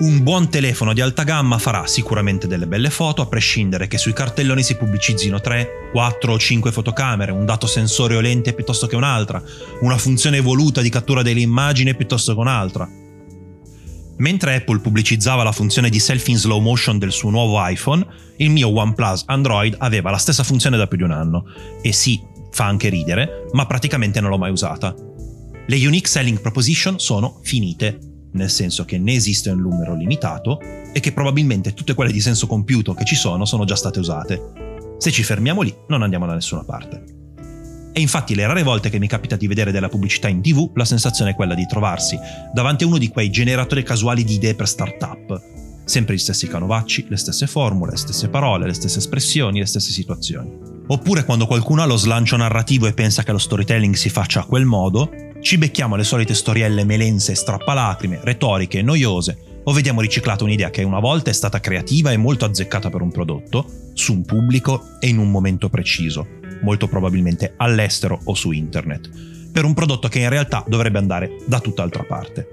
Un 0.00 0.22
buon 0.22 0.48
telefono 0.48 0.92
di 0.92 1.00
alta 1.00 1.24
gamma 1.24 1.58
farà 1.58 1.84
sicuramente 1.88 2.46
delle 2.46 2.68
belle 2.68 2.88
foto, 2.88 3.20
a 3.20 3.26
prescindere 3.26 3.88
che 3.88 3.98
sui 3.98 4.12
cartelloni 4.12 4.62
si 4.62 4.76
pubblicizzino 4.76 5.40
3, 5.40 5.90
4 5.90 6.32
o 6.32 6.38
5 6.38 6.70
fotocamere, 6.70 7.32
un 7.32 7.44
dato 7.44 7.66
sensore 7.66 8.14
o 8.14 8.20
lente 8.20 8.52
piuttosto 8.52 8.86
che 8.86 8.94
un'altra, 8.94 9.42
una 9.80 9.98
funzione 9.98 10.36
evoluta 10.36 10.82
di 10.82 10.88
cattura 10.88 11.22
dell'immagine 11.22 11.94
piuttosto 11.94 12.32
che 12.32 12.38
un'altra. 12.38 12.88
Mentre 14.18 14.54
Apple 14.54 14.78
pubblicizzava 14.78 15.42
la 15.42 15.50
funzione 15.50 15.90
di 15.90 15.98
selfie 15.98 16.34
in 16.34 16.38
slow 16.38 16.60
motion 16.60 17.00
del 17.00 17.10
suo 17.10 17.30
nuovo 17.30 17.58
iPhone, 17.66 18.06
il 18.36 18.50
mio 18.50 18.72
OnePlus 18.72 19.24
Android 19.26 19.74
aveva 19.78 20.12
la 20.12 20.18
stessa 20.18 20.44
funzione 20.44 20.76
da 20.76 20.86
più 20.86 20.96
di 20.96 21.02
un 21.02 21.10
anno. 21.10 21.44
E 21.82 21.92
sì, 21.92 22.22
fa 22.52 22.66
anche 22.66 22.88
ridere, 22.88 23.46
ma 23.50 23.66
praticamente 23.66 24.20
non 24.20 24.30
l'ho 24.30 24.38
mai 24.38 24.52
usata. 24.52 24.94
Le 25.66 25.86
unique 25.86 26.08
selling 26.08 26.40
proposition 26.40 27.00
sono 27.00 27.40
finite, 27.42 27.98
nel 28.32 28.50
senso 28.50 28.84
che 28.84 28.98
ne 28.98 29.14
esiste 29.14 29.50
un 29.50 29.60
numero 29.60 29.94
limitato 29.94 30.60
e 30.92 31.00
che 31.00 31.12
probabilmente 31.12 31.74
tutte 31.74 31.94
quelle 31.94 32.12
di 32.12 32.20
senso 32.20 32.46
compiuto 32.46 32.94
che 32.94 33.04
ci 33.04 33.14
sono 33.14 33.44
sono 33.44 33.64
già 33.64 33.76
state 33.76 33.98
usate. 33.98 34.96
Se 34.98 35.10
ci 35.10 35.22
fermiamo 35.22 35.62
lì, 35.62 35.74
non 35.88 36.02
andiamo 36.02 36.26
da 36.26 36.34
nessuna 36.34 36.64
parte. 36.64 37.16
E 37.92 38.00
infatti 38.00 38.34
le 38.34 38.46
rare 38.46 38.62
volte 38.62 38.90
che 38.90 38.98
mi 38.98 39.08
capita 39.08 39.36
di 39.36 39.46
vedere 39.46 39.72
della 39.72 39.88
pubblicità 39.88 40.28
in 40.28 40.40
tv, 40.40 40.70
la 40.74 40.84
sensazione 40.84 41.32
è 41.32 41.34
quella 41.34 41.54
di 41.54 41.66
trovarsi 41.66 42.18
davanti 42.52 42.84
a 42.84 42.86
uno 42.86 42.98
di 42.98 43.08
quei 43.08 43.30
generatori 43.30 43.82
casuali 43.82 44.24
di 44.24 44.34
idee 44.34 44.54
per 44.54 44.68
start-up. 44.68 45.40
Sempre 45.84 46.14
gli 46.14 46.18
stessi 46.18 46.46
canovacci, 46.46 47.06
le 47.08 47.16
stesse 47.16 47.46
formule, 47.46 47.92
le 47.92 47.96
stesse 47.96 48.28
parole, 48.28 48.66
le 48.66 48.74
stesse 48.74 48.98
espressioni, 48.98 49.58
le 49.58 49.66
stesse 49.66 49.90
situazioni. 49.90 50.76
Oppure 50.86 51.24
quando 51.24 51.46
qualcuno 51.46 51.82
ha 51.82 51.86
lo 51.86 51.96
slancio 51.96 52.36
narrativo 52.36 52.86
e 52.86 52.92
pensa 52.92 53.22
che 53.22 53.32
lo 53.32 53.38
storytelling 53.38 53.94
si 53.94 54.10
faccia 54.10 54.40
a 54.40 54.44
quel 54.44 54.64
modo, 54.64 55.10
ci 55.40 55.56
becchiamo 55.56 55.94
le 55.94 56.04
solite 56.04 56.34
storielle 56.34 56.84
melense 56.84 57.34
strappalacrime, 57.34 58.20
retoriche, 58.22 58.82
noiose, 58.82 59.60
o 59.64 59.72
vediamo 59.72 60.00
riciclata 60.00 60.44
un'idea 60.44 60.70
che 60.70 60.82
una 60.82 60.98
volta 60.98 61.30
è 61.30 61.32
stata 61.32 61.60
creativa 61.60 62.10
e 62.10 62.16
molto 62.16 62.44
azzeccata 62.44 62.90
per 62.90 63.02
un 63.02 63.12
prodotto, 63.12 63.66
su 63.92 64.14
un 64.14 64.24
pubblico 64.24 64.96
e 64.98 65.08
in 65.08 65.18
un 65.18 65.30
momento 65.30 65.68
preciso, 65.68 66.26
molto 66.62 66.88
probabilmente 66.88 67.54
all'estero 67.56 68.18
o 68.24 68.34
su 68.34 68.50
internet, 68.50 69.10
per 69.52 69.64
un 69.64 69.74
prodotto 69.74 70.08
che 70.08 70.20
in 70.20 70.28
realtà 70.28 70.64
dovrebbe 70.66 70.98
andare 70.98 71.36
da 71.46 71.60
tutt'altra 71.60 72.02
parte. 72.02 72.48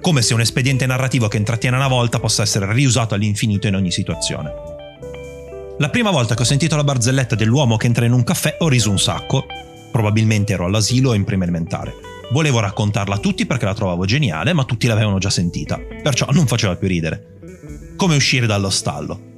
Come 0.00 0.22
se 0.22 0.34
un 0.34 0.40
espediente 0.40 0.86
narrativo 0.86 1.28
che 1.28 1.38
intrattiene 1.38 1.76
una 1.76 1.88
volta 1.88 2.20
possa 2.20 2.42
essere 2.42 2.72
riusato 2.72 3.14
all'infinito 3.14 3.66
in 3.66 3.74
ogni 3.74 3.90
situazione. 3.90 4.52
La 5.78 5.88
prima 5.88 6.10
volta 6.10 6.34
che 6.34 6.42
ho 6.42 6.46
sentito 6.46 6.76
la 6.76 6.84
barzelletta 6.84 7.34
dell'uomo 7.34 7.76
che 7.76 7.86
entra 7.86 8.04
in 8.04 8.12
un 8.12 8.24
caffè 8.24 8.56
ho 8.60 8.68
riso 8.68 8.90
un 8.90 8.98
sacco. 8.98 9.46
Probabilmente 9.90 10.52
ero 10.52 10.66
all'asilo 10.66 11.10
o 11.10 11.14
in 11.14 11.24
prima 11.24 11.44
elementare 11.44 12.10
Volevo 12.30 12.60
raccontarla 12.60 13.16
a 13.16 13.18
tutti 13.18 13.44
perché 13.44 13.64
la 13.64 13.74
trovavo 13.74 14.04
geniale, 14.04 14.52
ma 14.52 14.64
tutti 14.64 14.86
l'avevano 14.86 15.18
già 15.18 15.30
sentita, 15.30 15.78
perciò 16.02 16.26
non 16.30 16.46
faceva 16.46 16.76
più 16.76 16.88
ridere. 16.88 17.38
Come 17.96 18.16
uscire 18.16 18.46
dallo 18.46 18.70
stallo. 18.70 19.30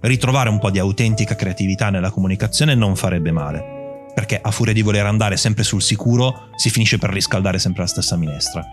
Ritrovare 0.00 0.48
un 0.48 0.58
po' 0.58 0.70
di 0.70 0.78
autentica 0.78 1.36
creatività 1.36 1.90
nella 1.90 2.10
comunicazione 2.10 2.74
non 2.74 2.96
farebbe 2.96 3.30
male, 3.30 4.10
perché 4.14 4.40
a 4.40 4.50
furia 4.50 4.72
di 4.72 4.82
voler 4.82 5.06
andare 5.06 5.36
sempre 5.36 5.62
sul 5.62 5.82
sicuro 5.82 6.48
si 6.56 6.70
finisce 6.70 6.98
per 6.98 7.10
riscaldare 7.10 7.58
sempre 7.58 7.82
la 7.82 7.88
stessa 7.88 8.16
minestra. 8.16 8.64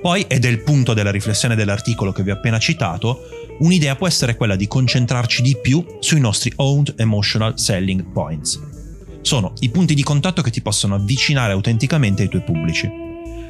Poi, 0.00 0.24
ed 0.28 0.44
è 0.44 0.48
il 0.48 0.62
punto 0.62 0.94
della 0.94 1.10
riflessione 1.10 1.54
dell'articolo 1.54 2.12
che 2.12 2.22
vi 2.22 2.30
ho 2.30 2.34
appena 2.34 2.58
citato, 2.58 3.20
un'idea 3.60 3.96
può 3.96 4.06
essere 4.06 4.36
quella 4.36 4.56
di 4.56 4.66
concentrarci 4.66 5.42
di 5.42 5.56
più 5.60 5.84
sui 6.00 6.20
nostri 6.20 6.52
owned 6.56 6.94
emotional 6.96 7.58
selling 7.58 8.04
points 8.12 8.67
sono 9.28 9.52
i 9.58 9.68
punti 9.68 9.92
di 9.92 10.02
contatto 10.02 10.40
che 10.40 10.50
ti 10.50 10.62
possono 10.62 10.94
avvicinare 10.94 11.52
autenticamente 11.52 12.22
ai 12.22 12.30
tuoi 12.30 12.42
pubblici. 12.42 12.90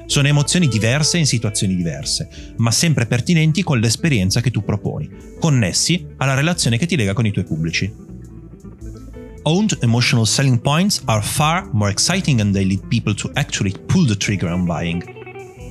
Sono 0.06 0.26
emozioni 0.26 0.66
diverse 0.66 1.18
in 1.18 1.26
situazioni 1.26 1.76
diverse, 1.76 2.28
ma 2.56 2.72
sempre 2.72 3.06
pertinenti 3.06 3.62
con 3.62 3.78
l'esperienza 3.78 4.40
che 4.40 4.50
tu 4.50 4.64
proponi, 4.64 5.08
connessi 5.38 6.04
alla 6.16 6.34
relazione 6.34 6.78
che 6.78 6.86
ti 6.86 6.96
lega 6.96 7.12
con 7.12 7.26
i 7.26 7.30
tuoi 7.30 7.44
pubblici. 7.44 7.94
Owned 9.44 9.78
emotional 9.80 10.26
selling 10.26 10.58
points 10.58 11.00
are 11.04 11.22
far 11.22 11.68
more 11.72 11.92
exciting 11.92 12.40
and 12.40 12.52
they 12.52 12.64
lead 12.66 12.84
people 12.88 13.14
to 13.14 13.30
actually 13.34 13.72
pull 13.86 14.04
the 14.04 14.16
trigger 14.16 14.50
on 14.50 14.64
buying. 14.64 15.00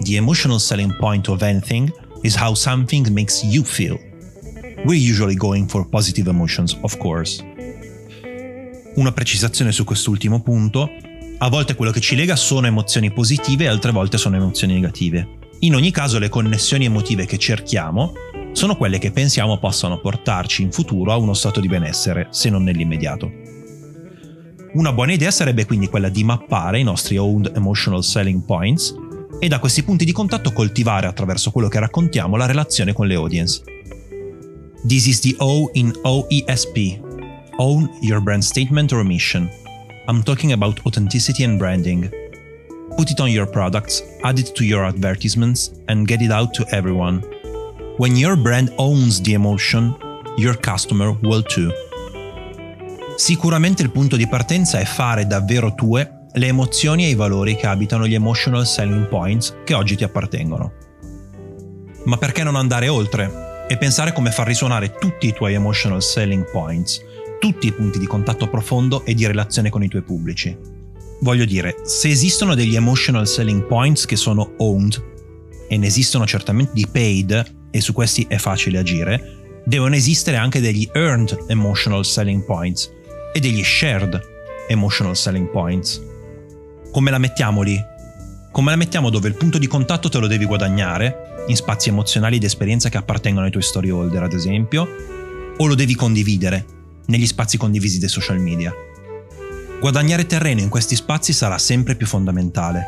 The 0.03 0.15
emotional 0.15 0.59
selling 0.59 0.95
point 0.95 1.27
of 1.27 1.41
anything 1.41 1.91
is 2.23 2.33
how 2.33 2.53
something 2.53 3.11
makes 3.11 3.43
you 3.43 3.65
feel. 3.65 3.99
We're 4.85 5.11
usually 5.11 5.35
going 5.35 5.67
for 5.67 5.83
positive 5.83 6.29
emotions, 6.29 6.77
of 6.81 6.97
course. 6.97 7.43
Una 8.97 9.11
precisazione 9.11 9.71
su 9.71 9.83
quest'ultimo 9.83 10.41
punto, 10.41 10.89
a 11.37 11.49
volte 11.49 11.75
quello 11.75 11.91
che 11.91 11.99
ci 11.99 12.15
lega 12.15 12.35
sono 12.35 12.65
emozioni 12.65 13.11
positive 13.11 13.67
altre 13.67 13.91
volte 13.91 14.17
sono 14.17 14.37
emozioni 14.37 14.73
negative. 14.73 15.37
In 15.59 15.75
ogni 15.75 15.91
caso 15.91 16.17
le 16.17 16.29
connessioni 16.29 16.85
emotive 16.85 17.27
che 17.27 17.37
cerchiamo 17.37 18.13
sono 18.53 18.75
quelle 18.75 18.97
che 18.97 19.11
pensiamo 19.11 19.59
possano 19.59 19.99
portarci 19.99 20.63
in 20.63 20.71
futuro 20.71 21.11
a 21.11 21.17
uno 21.17 21.35
stato 21.35 21.59
di 21.59 21.67
benessere, 21.67 22.29
se 22.31 22.49
non 22.49 22.63
nell'immediato. 22.63 23.31
Una 24.73 24.91
buona 24.91 25.13
idea 25.13 25.29
sarebbe 25.29 25.67
quindi 25.67 25.89
quella 25.89 26.09
di 26.09 26.23
mappare 26.23 26.79
i 26.79 26.83
nostri 26.83 27.17
owned 27.17 27.51
emotional 27.55 28.03
selling 28.03 28.43
points 28.45 28.95
e 29.39 29.47
da 29.47 29.59
questi 29.59 29.83
punti 29.83 30.05
di 30.05 30.11
contatto 30.11 30.51
coltivare 30.51 31.05
attraverso 31.05 31.51
quello 31.51 31.67
che 31.67 31.77
raccontiamo 31.77 32.35
la 32.35 32.47
relazione 32.47 32.93
con 32.93 33.05
le 33.05 33.13
audience. 33.13 33.61
This 34.87 35.05
is 35.05 35.19
the 35.19 35.35
O 35.37 35.69
in 35.73 35.93
OESP, 36.01 37.05
Own 37.59 37.89
your 38.01 38.21
brand 38.21 38.45
statement 38.45 38.93
or 38.93 39.03
mission. 39.03 39.49
I'm 40.07 40.21
talking 40.21 40.51
about 40.51 40.85
authenticity 40.85 41.43
and 41.43 41.57
branding. 41.57 42.07
Put 42.95 43.09
it 43.09 43.19
on 43.19 43.31
your 43.31 43.47
products, 43.47 44.03
add 44.21 44.37
it 44.37 44.53
to 44.53 44.63
your 44.63 44.85
advertisements, 44.85 45.71
and 45.87 46.07
get 46.07 46.21
it 46.21 46.31
out 46.31 46.53
to 46.53 46.65
everyone. 46.69 47.23
When 47.97 48.15
your 48.15 48.35
brand 48.35 48.71
owns 48.77 49.21
the 49.23 49.33
emotion, 49.33 49.95
your 50.37 50.55
customer 50.55 51.17
will 51.23 51.41
too. 51.41 51.71
Sicuramente 53.15 53.81
il 53.81 53.89
punto 53.89 54.17
di 54.17 54.27
partenza 54.27 54.77
è 54.77 54.85
fare 54.85 55.25
davvero 55.25 55.73
tue 55.73 56.27
le 56.33 56.45
emozioni 56.45 57.05
e 57.05 57.09
i 57.09 57.15
valori 57.15 57.55
che 57.55 57.65
abitano 57.65 58.05
gli 58.05 58.13
emotional 58.13 58.67
selling 58.67 59.07
points 59.07 59.55
che 59.63 59.73
oggi 59.73 59.95
ti 59.95 60.03
appartengono. 60.03 60.73
Ma 62.05 62.17
perché 62.17 62.43
non 62.43 62.55
andare 62.55 62.87
oltre 62.87 63.65
e 63.67 63.77
pensare 63.77 64.13
come 64.13 64.29
far 64.29 64.45
risuonare 64.45 64.93
tutti 64.93 65.25
i 65.25 65.33
tuoi 65.33 65.55
emotional 65.55 66.03
selling 66.03 66.49
points 66.51 67.01
tutti 67.39 67.67
i 67.67 67.71
punti 67.71 67.99
di 67.99 68.07
contatto 68.07 68.49
profondo 68.49 69.05
e 69.05 69.13
di 69.13 69.25
relazione 69.25 69.69
con 69.69 69.83
i 69.83 69.87
tuoi 69.87 70.01
pubblici. 70.01 70.55
Voglio 71.21 71.45
dire, 71.45 71.77
se 71.83 72.09
esistono 72.09 72.55
degli 72.55 72.75
emotional 72.75 73.27
selling 73.27 73.65
points 73.65 74.05
che 74.05 74.15
sono 74.15 74.53
owned, 74.57 75.03
e 75.67 75.77
ne 75.77 75.87
esistono 75.87 76.25
certamente 76.25 76.71
di 76.73 76.87
paid, 76.91 77.55
e 77.71 77.81
su 77.81 77.93
questi 77.93 78.25
è 78.27 78.37
facile 78.37 78.77
agire, 78.77 79.61
devono 79.65 79.95
esistere 79.95 80.37
anche 80.37 80.61
degli 80.61 80.87
earned 80.93 81.45
emotional 81.47 82.05
selling 82.05 82.43
points 82.43 82.91
e 83.33 83.39
degli 83.39 83.63
shared 83.63 84.19
emotional 84.67 85.15
selling 85.15 85.49
points. 85.49 86.01
Come 86.91 87.11
la 87.11 87.17
mettiamo 87.17 87.61
lì? 87.61 87.79
Come 88.51 88.71
la 88.71 88.77
mettiamo 88.77 89.09
dove 89.09 89.27
il 89.27 89.35
punto 89.35 89.57
di 89.57 89.67
contatto 89.67 90.09
te 90.09 90.19
lo 90.19 90.27
devi 90.27 90.45
guadagnare, 90.45 91.45
in 91.47 91.55
spazi 91.55 91.89
emozionali 91.89 92.37
ed 92.37 92.43
esperienza 92.43 92.89
che 92.89 92.97
appartengono 92.97 93.45
ai 93.45 93.51
tuoi 93.51 93.63
story 93.63 93.89
holder, 93.89 94.23
ad 94.23 94.33
esempio, 94.33 94.87
o 95.57 95.65
lo 95.65 95.75
devi 95.75 95.95
condividere, 95.95 96.65
negli 97.07 97.27
spazi 97.27 97.57
condivisi 97.57 97.99
dei 97.99 98.09
social 98.09 98.39
media. 98.39 98.73
Guadagnare 99.79 100.25
terreno 100.25 100.61
in 100.61 100.69
questi 100.69 100.95
spazi 100.95 101.33
sarà 101.33 101.57
sempre 101.57 101.95
più 101.95 102.07
fondamentale, 102.07 102.85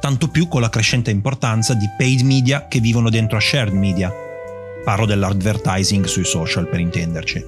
tanto 0.00 0.28
più 0.28 0.48
con 0.48 0.60
la 0.60 0.70
crescente 0.70 1.10
importanza 1.10 1.74
di 1.74 1.86
paid 1.96 2.20
media 2.20 2.66
che 2.68 2.80
vivono 2.80 3.10
dentro 3.10 3.36
a 3.36 3.40
shared 3.40 3.74
media. 3.74 4.12
Parlo 4.84 5.06
dell'advertising 5.06 6.04
sui 6.04 6.24
social 6.24 6.68
per 6.68 6.80
intenderci. 6.80 7.44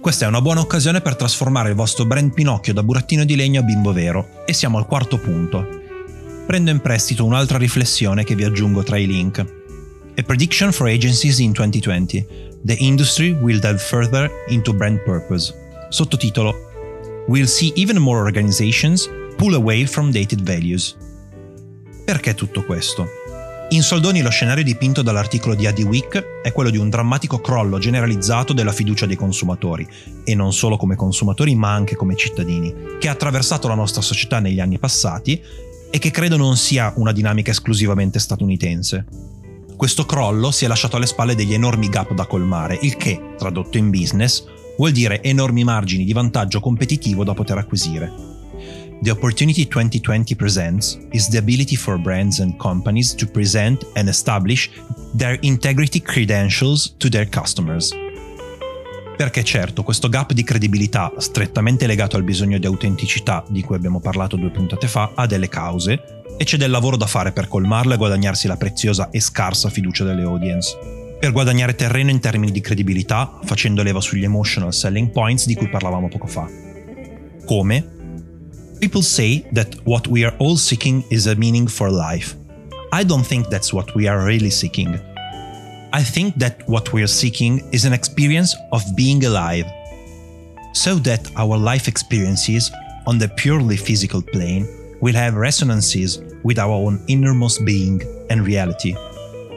Questa 0.00 0.24
è 0.24 0.28
una 0.28 0.40
buona 0.40 0.60
occasione 0.60 1.02
per 1.02 1.14
trasformare 1.14 1.68
il 1.68 1.74
vostro 1.74 2.06
brand 2.06 2.32
Pinocchio 2.32 2.72
da 2.72 2.82
burattino 2.82 3.24
di 3.24 3.36
legno 3.36 3.60
a 3.60 3.62
bimbo 3.62 3.92
vero 3.92 4.44
e 4.46 4.52
siamo 4.52 4.78
al 4.78 4.86
quarto 4.86 5.18
punto. 5.18 5.66
Prendo 6.46 6.70
in 6.70 6.80
prestito 6.80 7.24
un'altra 7.24 7.58
riflessione 7.58 8.24
che 8.24 8.34
vi 8.34 8.44
aggiungo 8.44 8.82
tra 8.82 8.96
i 8.96 9.06
link. 9.06 9.38
A 10.16 10.22
prediction 10.22 10.72
for 10.72 10.88
agencies 10.88 11.38
in 11.38 11.52
2020 11.52 12.49
The 12.62 12.74
Industry 12.74 13.30
Will 13.30 13.58
Delve 13.58 13.80
Further 13.80 14.30
into 14.48 14.74
Brand 14.74 15.02
Purpose. 15.02 15.54
Sottotitolo 15.88 16.68
We'll 17.26 17.46
see 17.46 17.72
even 17.76 17.96
more 17.96 18.18
organizations 18.18 19.08
pull 19.36 19.54
away 19.54 19.86
from 19.86 20.10
dated 20.10 20.42
values. 20.42 20.94
Perché 22.04 22.34
tutto 22.34 22.62
questo? 22.64 23.08
In 23.70 23.82
soldoni 23.82 24.20
lo 24.20 24.28
scenario 24.28 24.62
dipinto 24.62 25.00
dall'articolo 25.00 25.54
di 25.54 25.66
AdiWeek 25.66 26.42
è 26.42 26.52
quello 26.52 26.68
di 26.68 26.76
un 26.76 26.90
drammatico 26.90 27.40
crollo 27.40 27.78
generalizzato 27.78 28.52
della 28.52 28.72
fiducia 28.72 29.06
dei 29.06 29.16
consumatori, 29.16 29.88
e 30.24 30.34
non 30.34 30.52
solo 30.52 30.76
come 30.76 30.96
consumatori 30.96 31.54
ma 31.54 31.72
anche 31.72 31.96
come 31.96 32.14
cittadini, 32.14 32.74
che 32.98 33.08
ha 33.08 33.12
attraversato 33.12 33.68
la 33.68 33.74
nostra 33.74 34.02
società 34.02 34.38
negli 34.38 34.60
anni 34.60 34.78
passati 34.78 35.40
e 35.88 35.98
che 35.98 36.10
credo 36.10 36.36
non 36.36 36.58
sia 36.58 36.92
una 36.96 37.12
dinamica 37.12 37.52
esclusivamente 37.52 38.18
statunitense 38.18 39.38
questo 39.80 40.04
crollo 40.04 40.50
si 40.50 40.66
è 40.66 40.68
lasciato 40.68 40.96
alle 40.96 41.06
spalle 41.06 41.34
degli 41.34 41.54
enormi 41.54 41.88
gap 41.88 42.12
da 42.12 42.26
colmare, 42.26 42.78
il 42.82 42.98
che, 42.98 43.32
tradotto 43.38 43.78
in 43.78 43.88
business, 43.88 44.44
vuol 44.76 44.90
dire 44.90 45.22
enormi 45.22 45.64
margini 45.64 46.04
di 46.04 46.12
vantaggio 46.12 46.60
competitivo 46.60 47.24
da 47.24 47.32
poter 47.32 47.56
acquisire. 47.56 48.12
The 49.00 49.10
opportunity 49.10 49.66
2020 49.66 50.36
presents 50.36 50.98
is 51.12 51.28
the 51.30 51.38
ability 51.38 51.76
for 51.76 51.98
brands 51.98 52.40
and 52.40 52.58
companies 52.58 53.14
to 53.14 53.26
present 53.26 53.86
and 53.94 54.06
establish 54.06 54.70
their 55.16 55.38
integrity 55.40 56.02
credentials 56.02 56.94
to 56.98 57.08
their 57.08 57.26
customers. 57.30 57.90
Perché 59.16 59.42
certo, 59.42 59.82
questo 59.82 60.10
gap 60.10 60.34
di 60.34 60.44
credibilità, 60.44 61.10
strettamente 61.16 61.86
legato 61.86 62.16
al 62.18 62.22
bisogno 62.22 62.58
di 62.58 62.66
autenticità 62.66 63.42
di 63.48 63.62
cui 63.62 63.76
abbiamo 63.76 63.98
parlato 64.00 64.36
due 64.36 64.50
puntate 64.50 64.86
fa, 64.86 65.12
ha 65.14 65.24
delle 65.24 65.48
cause, 65.48 66.19
e 66.40 66.44
c'è 66.44 66.56
del 66.56 66.70
lavoro 66.70 66.96
da 66.96 67.04
fare 67.04 67.32
per 67.32 67.48
colmarlo 67.48 67.92
e 67.92 67.98
guadagnarsi 67.98 68.46
la 68.46 68.56
preziosa 68.56 69.10
e 69.10 69.20
scarsa 69.20 69.68
fiducia 69.68 70.04
delle 70.04 70.22
audience. 70.22 70.74
Per 71.20 71.32
guadagnare 71.32 71.74
terreno 71.74 72.08
in 72.08 72.18
termini 72.18 72.50
di 72.50 72.62
credibilità, 72.62 73.40
facendo 73.44 73.82
leva 73.82 74.00
sugli 74.00 74.24
emotional 74.24 74.72
selling 74.72 75.10
points 75.10 75.44
di 75.44 75.54
cui 75.54 75.68
parlavamo 75.68 76.08
poco 76.08 76.26
fa. 76.26 76.48
Come? 77.44 77.88
People 78.78 79.02
say 79.02 79.44
that 79.52 79.76
what 79.82 80.06
we 80.06 80.24
are 80.24 80.34
all 80.38 80.56
seeking 80.56 81.04
is 81.10 81.26
a 81.26 81.34
meaning 81.34 81.68
for 81.68 81.90
life. 81.90 82.34
I 82.90 83.04
don't 83.04 83.26
think 83.26 83.48
that's 83.48 83.70
what 83.70 83.94
we 83.94 84.08
are 84.08 84.24
really 84.24 84.50
seeking. 84.50 84.98
I 85.90 86.02
think 86.02 86.36
that 86.38 86.62
what 86.64 86.90
we 86.94 87.02
are 87.02 87.10
seeking 87.10 87.62
is 87.70 87.84
an 87.84 87.92
experience 87.92 88.56
of 88.70 88.82
being 88.94 89.22
alive. 89.26 89.66
so 90.72 90.94
that 90.94 91.28
our 91.36 91.58
life 91.58 91.88
experiences 91.88 92.70
on 93.06 93.18
the 93.18 93.28
purely 93.28 93.76
physical 93.76 94.22
plane 94.22 94.66
will 95.00 95.16
have 95.16 95.36
resonances 95.36 96.22
with 96.42 96.58
our 96.58 96.72
own 96.72 97.02
innermost 97.06 97.64
being 97.64 98.00
and 98.28 98.46
reality, 98.46 98.94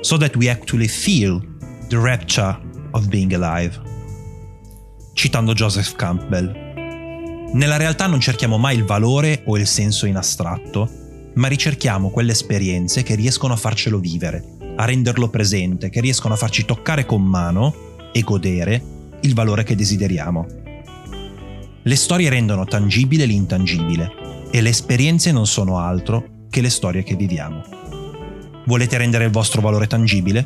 so 0.02 0.18
that 0.18 0.36
we 0.36 0.50
actually 0.50 0.88
feel 0.88 1.42
the 1.90 1.98
rapture 1.98 2.58
of 2.92 3.08
being 3.08 3.34
alive. 3.34 3.80
Citando 5.14 5.54
Joseph 5.54 5.96
Campbell. 5.96 6.62
Nella 7.54 7.78
realtà 7.78 8.08
non 8.08 8.20
cerchiamo 8.20 8.58
mai 8.58 8.78
il 8.78 8.84
valore 8.84 9.44
o 9.46 9.58
il 9.58 9.68
senso 9.68 10.08
in 10.08 10.16
astratto, 10.16 10.90
ma 11.36 11.48
ricerchiamo 11.48 12.10
quelle 12.10 12.32
esperienze 12.32 13.04
che 13.04 13.16
riescono 13.16 13.54
a 13.54 13.58
farcelo 13.58 14.00
vivere, 14.00 14.44
a 14.76 14.86
renderlo 14.86 15.30
presente, 15.30 15.90
che 15.90 16.02
riescono 16.02 16.34
a 16.34 16.38
farci 16.38 16.66
toccare 16.66 17.06
con 17.06 17.22
mano 17.22 18.10
e 18.12 18.22
godere 18.22 18.82
il 19.22 19.34
valore 19.36 19.64
che 19.64 19.76
desideriamo. 19.76 20.46
Le 21.84 21.96
storie 21.96 22.30
rendono 22.30 22.66
tangibile 22.66 23.26
l'intangibile 23.26 24.23
e 24.56 24.62
le 24.62 24.70
esperienze 24.70 25.32
non 25.32 25.48
sono 25.48 25.80
altro 25.80 26.46
che 26.52 26.62
le 26.62 26.70
storie 26.70 27.02
che 27.02 27.16
viviamo. 27.16 27.64
Volete 28.68 28.98
rendere 28.98 29.26
il 29.26 29.32
vostro 29.32 29.62
valore 29.62 29.88
tangibile? 29.88 30.46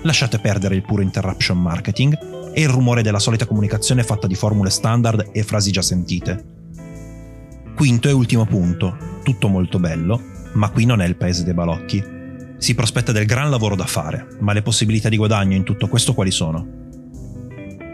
Lasciate 0.00 0.38
perdere 0.38 0.76
il 0.76 0.80
puro 0.80 1.02
interruption 1.02 1.60
marketing 1.60 2.52
e 2.54 2.62
il 2.62 2.70
rumore 2.70 3.02
della 3.02 3.18
solita 3.18 3.44
comunicazione 3.44 4.02
fatta 4.02 4.26
di 4.26 4.34
formule 4.34 4.70
standard 4.70 5.28
e 5.30 5.42
frasi 5.42 5.72
già 5.72 5.82
sentite. 5.82 6.42
Quinto 7.76 8.08
e 8.08 8.12
ultimo 8.12 8.46
punto, 8.46 8.96
tutto 9.22 9.48
molto 9.48 9.78
bello, 9.78 10.18
ma 10.54 10.70
qui 10.70 10.86
non 10.86 11.02
è 11.02 11.06
il 11.06 11.16
paese 11.16 11.44
dei 11.44 11.52
balocchi. 11.52 12.02
Si 12.56 12.74
prospetta 12.74 13.12
del 13.12 13.26
gran 13.26 13.50
lavoro 13.50 13.76
da 13.76 13.84
fare, 13.84 14.26
ma 14.40 14.54
le 14.54 14.62
possibilità 14.62 15.10
di 15.10 15.18
guadagno 15.18 15.54
in 15.54 15.64
tutto 15.64 15.88
questo 15.88 16.14
quali 16.14 16.30
sono? 16.30 16.66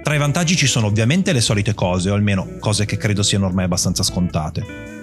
Tra 0.05 0.15
i 0.15 0.19
vantaggi 0.19 0.55
ci 0.55 0.69
sono 0.69 0.87
ovviamente 0.87 1.33
le 1.33 1.41
solite 1.41 1.75
cose, 1.75 2.09
o 2.09 2.15
almeno 2.15 2.57
cose 2.61 2.85
che 2.85 2.97
credo 2.97 3.25
siano 3.25 3.47
ormai 3.47 3.65
abbastanza 3.65 4.05
scontate. 4.05 4.99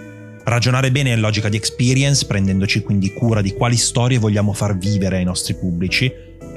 Ragionare 0.47 0.91
bene 0.91 1.11
in 1.11 1.19
logica 1.19 1.49
di 1.49 1.57
experience, 1.57 2.25
prendendoci 2.25 2.81
quindi 2.81 3.11
cura 3.11 3.41
di 3.41 3.51
quali 3.51 3.75
storie 3.75 4.17
vogliamo 4.17 4.53
far 4.53 4.77
vivere 4.77 5.17
ai 5.17 5.25
nostri 5.25 5.55
pubblici, 5.55 6.09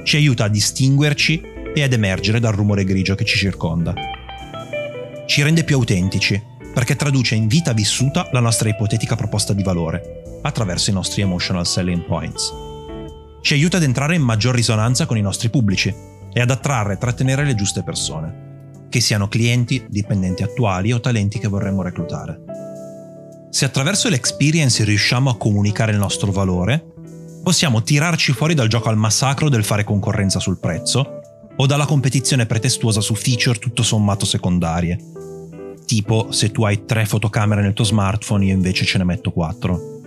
ci 0.05 0.15
aiuta 0.15 0.45
a 0.45 0.47
distinguerci 0.47 1.41
e 1.75 1.83
ad 1.83 1.91
emergere 1.91 2.39
dal 2.39 2.53
rumore 2.53 2.85
grigio 2.85 3.15
che 3.15 3.25
ci 3.25 3.35
circonda. 3.35 3.93
Ci 5.25 5.43
rende 5.43 5.65
più 5.65 5.75
autentici, 5.75 6.41
perché 6.73 6.95
traduce 6.95 7.35
in 7.35 7.47
vita 7.47 7.73
vissuta 7.73 8.29
la 8.31 8.39
nostra 8.39 8.69
ipotetica 8.69 9.17
proposta 9.17 9.51
di 9.51 9.61
valore, 9.61 10.39
attraverso 10.41 10.89
i 10.89 10.93
nostri 10.93 11.21
emotional 11.21 11.67
selling 11.67 12.05
points. 12.05 12.53
Ci 13.41 13.53
aiuta 13.55 13.75
ad 13.75 13.83
entrare 13.83 14.15
in 14.15 14.21
maggior 14.21 14.55
risonanza 14.55 15.05
con 15.05 15.17
i 15.17 15.21
nostri 15.21 15.49
pubblici 15.49 15.93
e 16.31 16.39
ad 16.39 16.49
attrarre 16.49 16.93
e 16.93 16.97
trattenere 16.97 17.43
le 17.43 17.55
giuste 17.55 17.83
persone, 17.83 18.85
che 18.87 19.01
siano 19.01 19.27
clienti, 19.27 19.83
dipendenti 19.89 20.43
attuali 20.43 20.93
o 20.93 21.01
talenti 21.01 21.39
che 21.39 21.49
vorremmo 21.49 21.81
reclutare. 21.81 22.50
Se 23.51 23.65
attraverso 23.65 24.07
l'experience 24.07 24.81
riusciamo 24.85 25.29
a 25.29 25.35
comunicare 25.35 25.91
il 25.91 25.97
nostro 25.97 26.31
valore, 26.31 26.93
possiamo 27.43 27.83
tirarci 27.83 28.31
fuori 28.31 28.53
dal 28.53 28.69
gioco 28.69 28.87
al 28.87 28.95
massacro 28.95 29.49
del 29.49 29.65
fare 29.65 29.83
concorrenza 29.83 30.39
sul 30.39 30.57
prezzo 30.57 31.19
o 31.57 31.65
dalla 31.65 31.85
competizione 31.85 32.45
pretestuosa 32.45 33.01
su 33.01 33.13
feature 33.13 33.59
tutto 33.59 33.83
sommato 33.83 34.25
secondarie. 34.25 34.97
Tipo 35.85 36.31
se 36.31 36.49
tu 36.51 36.63
hai 36.63 36.85
tre 36.85 37.05
fotocamere 37.05 37.61
nel 37.61 37.73
tuo 37.73 37.83
smartphone 37.83 38.45
io 38.45 38.53
invece 38.53 38.85
ce 38.85 38.97
ne 38.97 39.03
metto 39.03 39.31
quattro. 39.31 39.99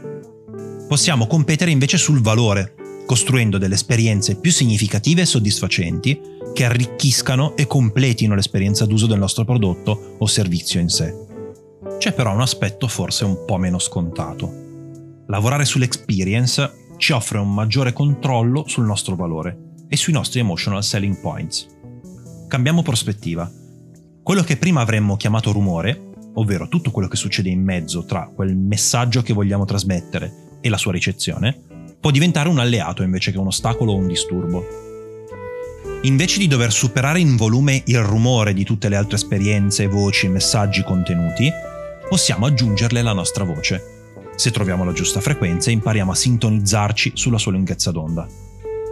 Possiamo 0.88 1.26
competere 1.26 1.70
invece 1.70 1.98
sul 1.98 2.22
valore, 2.22 2.74
costruendo 3.04 3.58
delle 3.58 3.74
esperienze 3.74 4.36
più 4.36 4.50
significative 4.50 5.20
e 5.20 5.26
soddisfacenti 5.26 6.18
che 6.54 6.64
arricchiscano 6.64 7.56
e 7.56 7.66
completino 7.66 8.34
l'esperienza 8.34 8.86
d'uso 8.86 9.06
del 9.06 9.18
nostro 9.18 9.44
prodotto 9.44 10.16
o 10.18 10.26
servizio 10.26 10.80
in 10.80 10.88
sé. 10.88 11.32
C'è 12.04 12.12
però 12.12 12.34
un 12.34 12.42
aspetto 12.42 12.86
forse 12.86 13.24
un 13.24 13.46
po' 13.46 13.56
meno 13.56 13.78
scontato. 13.78 15.24
Lavorare 15.26 15.64
sull'experience 15.64 16.88
ci 16.98 17.12
offre 17.12 17.38
un 17.38 17.54
maggiore 17.54 17.94
controllo 17.94 18.64
sul 18.66 18.84
nostro 18.84 19.16
valore 19.16 19.86
e 19.88 19.96
sui 19.96 20.12
nostri 20.12 20.40
emotional 20.40 20.84
selling 20.84 21.18
points. 21.18 21.66
Cambiamo 22.46 22.82
prospettiva. 22.82 23.50
Quello 24.22 24.42
che 24.42 24.58
prima 24.58 24.82
avremmo 24.82 25.16
chiamato 25.16 25.50
rumore, 25.50 26.10
ovvero 26.34 26.68
tutto 26.68 26.90
quello 26.90 27.08
che 27.08 27.16
succede 27.16 27.48
in 27.48 27.62
mezzo 27.62 28.04
tra 28.04 28.30
quel 28.34 28.54
messaggio 28.54 29.22
che 29.22 29.32
vogliamo 29.32 29.64
trasmettere 29.64 30.58
e 30.60 30.68
la 30.68 30.76
sua 30.76 30.92
ricezione, 30.92 31.58
può 31.98 32.10
diventare 32.10 32.50
un 32.50 32.58
alleato 32.58 33.02
invece 33.02 33.32
che 33.32 33.38
un 33.38 33.46
ostacolo 33.46 33.92
o 33.92 33.96
un 33.96 34.08
disturbo. 34.08 34.62
Invece 36.02 36.38
di 36.38 36.48
dover 36.48 36.70
superare 36.70 37.18
in 37.18 37.36
volume 37.36 37.82
il 37.86 38.02
rumore 38.02 38.52
di 38.52 38.62
tutte 38.62 38.90
le 38.90 38.96
altre 38.96 39.16
esperienze, 39.16 39.86
voci 39.86 40.28
messaggi 40.28 40.82
contenuti, 40.82 41.50
possiamo 42.08 42.46
aggiungerle 42.46 43.02
la 43.02 43.12
nostra 43.12 43.44
voce. 43.44 43.92
Se 44.36 44.50
troviamo 44.50 44.84
la 44.84 44.92
giusta 44.92 45.20
frequenza, 45.20 45.70
impariamo 45.70 46.12
a 46.12 46.14
sintonizzarci 46.14 47.12
sulla 47.14 47.38
sua 47.38 47.52
lunghezza 47.52 47.90
d'onda. 47.90 48.26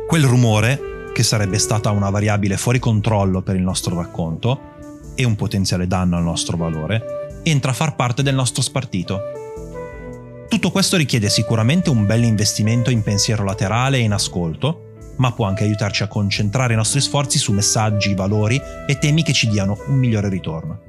Quel 0.07 0.25
rumore, 0.25 1.11
che 1.13 1.23
sarebbe 1.23 1.59
stata 1.59 1.91
una 1.91 2.11
variabile 2.11 2.57
fuori 2.57 2.79
controllo 2.79 3.43
per 3.43 3.57
il 3.57 3.63
nostro 3.63 3.97
racconto 3.97 4.71
e 5.15 5.25
un 5.25 5.37
potenziale 5.37 5.87
danno 5.87 6.17
al 6.17 6.23
nostro 6.23 6.57
valore, 6.57 7.41
entra 7.43 7.71
a 7.71 7.75
far 7.75 7.97
parte 7.97 8.23
del 8.23 8.35
nostro 8.35 8.63
spartito 8.63 9.41
tutto 10.53 10.71
questo 10.71 10.99
richiede 10.99 11.31
sicuramente 11.31 11.89
un 11.89 12.05
bel 12.05 12.25
investimento 12.25 12.91
in 12.91 13.03
pensiero 13.03 13.43
laterale 13.43 13.97
e 13.97 14.01
in 14.01 14.13
ascolto, 14.13 15.15
ma 15.17 15.33
può 15.33 15.47
anche 15.47 15.65
aiutarci 15.65 16.03
a 16.03 16.09
concentrare 16.09 16.75
i 16.75 16.77
nostri 16.77 17.01
sforzi 17.01 17.39
su 17.39 17.53
messaggi, 17.53 18.15
valori 18.15 18.61
e 18.87 18.99
temi 18.99 19.23
che 19.23 19.33
ci 19.33 19.49
diano 19.49 19.79
un 19.87 19.97
migliore 19.97 20.29
ritorno. 20.29 20.83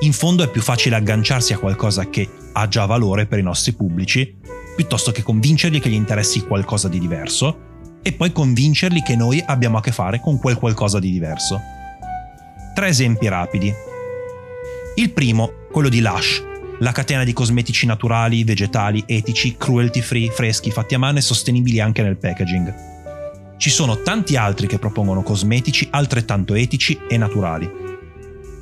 In 0.00 0.12
fondo 0.12 0.42
è 0.42 0.50
più 0.50 0.60
facile 0.60 0.96
agganciarsi 0.96 1.52
a 1.52 1.58
qualcosa 1.58 2.10
che 2.10 2.28
ha 2.52 2.68
già 2.68 2.84
valore 2.84 3.26
per 3.26 3.38
i 3.38 3.42
nostri 3.42 3.72
pubblici, 3.72 4.36
piuttosto 4.76 5.12
che 5.12 5.22
convincerli 5.22 5.80
che 5.80 5.88
gli 5.88 5.94
interessi 5.94 6.40
qualcosa 6.40 6.88
di 6.88 6.98
diverso, 6.98 7.72
e 8.02 8.12
poi 8.12 8.32
convincerli 8.32 9.02
che 9.02 9.16
noi 9.16 9.42
abbiamo 9.44 9.78
a 9.78 9.80
che 9.80 9.92
fare 9.92 10.20
con 10.20 10.38
quel 10.38 10.56
qualcosa 10.56 10.98
di 10.98 11.10
diverso. 11.10 11.58
Tre 12.74 12.88
esempi 12.88 13.28
rapidi. 13.28 13.72
Il 14.96 15.10
primo, 15.12 15.50
quello 15.70 15.88
di 15.88 16.00
Lush, 16.00 16.42
la 16.80 16.92
catena 16.92 17.24
di 17.24 17.32
cosmetici 17.32 17.86
naturali, 17.86 18.44
vegetali, 18.44 19.02
etici, 19.06 19.56
cruelty 19.56 20.00
free, 20.00 20.30
freschi, 20.30 20.70
fatti 20.70 20.94
a 20.94 20.98
mano 20.98 21.18
e 21.18 21.22
sostenibili 21.22 21.80
anche 21.80 22.02
nel 22.02 22.16
packaging. 22.16 22.74
Ci 23.56 23.70
sono 23.70 24.02
tanti 24.02 24.36
altri 24.36 24.66
che 24.66 24.78
propongono 24.78 25.22
cosmetici 25.22 25.86
altrettanto 25.90 26.54
etici 26.54 26.98
e 27.08 27.16
naturali. 27.16 27.83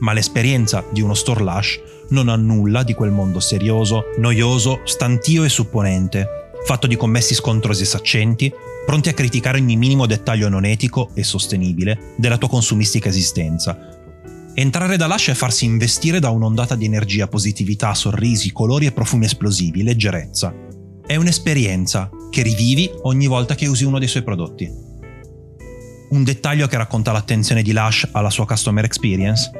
Ma 0.03 0.13
l'esperienza 0.13 0.85
di 0.91 1.01
uno 1.01 1.15
store 1.15 1.43
Lush 1.43 1.81
non 2.11 2.29
ha 2.29 2.37
nulla 2.37 2.85
di 2.85 2.95
quel 2.95 3.11
mondo 3.11 3.41
serioso, 3.41 4.05
noioso, 4.19 4.83
stantio 4.85 5.43
e 5.43 5.49
supponente, 5.49 6.27
fatto 6.65 6.87
di 6.87 6.97
commessi 6.97 7.35
scontrosi 7.35 7.83
e 7.83 7.87
saccenti, 7.87 8.53
pronti 8.87 9.09
a 9.09 9.15
criticare 9.15 9.59
ogni 9.59 9.77
minimo 9.77 10.07
dettaglio 10.07 10.49
non 10.49 10.65
etico 10.65 11.11
e 11.15 11.25
sostenibile 11.25 12.15
della 12.17 12.39
tua 12.39 12.49
consumistica 12.49 13.09
esistenza, 13.09 14.01
Entrare 14.55 14.99
da 14.99 15.07
Lush 15.07 15.31
è 15.31 15.35
farsi 15.35 15.65
investire 15.65 16.21
da 16.21 16.29
un'ondata 16.29 16.75
di 16.75 16.85
energia, 16.85 17.27
positività, 17.27 17.95
sorrisi, 17.95 18.53
colori 18.53 18.85
e 18.85 18.93
profumi 18.93 19.25
esplosivi, 19.25 19.83
leggerezza. 19.83 20.55
È 21.07 21.17
un'esperienza 21.17 22.11
che 22.31 22.43
rivivi 22.43 22.91
ogni 23.03 23.27
volta 23.27 23.55
che 23.55 23.67
usi 23.67 23.85
uno 23.85 23.99
dei 23.99 24.09
suoi 24.09 24.23
prodotti. 24.23 24.71
Un 26.11 26.23
dettaglio 26.23 26.67
che 26.67 26.77
racconta 26.77 27.13
l'attenzione 27.13 27.63
di 27.63 27.73
Lush 27.73 28.09
alla 28.13 28.29
sua 28.29 28.45
customer 28.45 28.85
experience. 28.85 29.51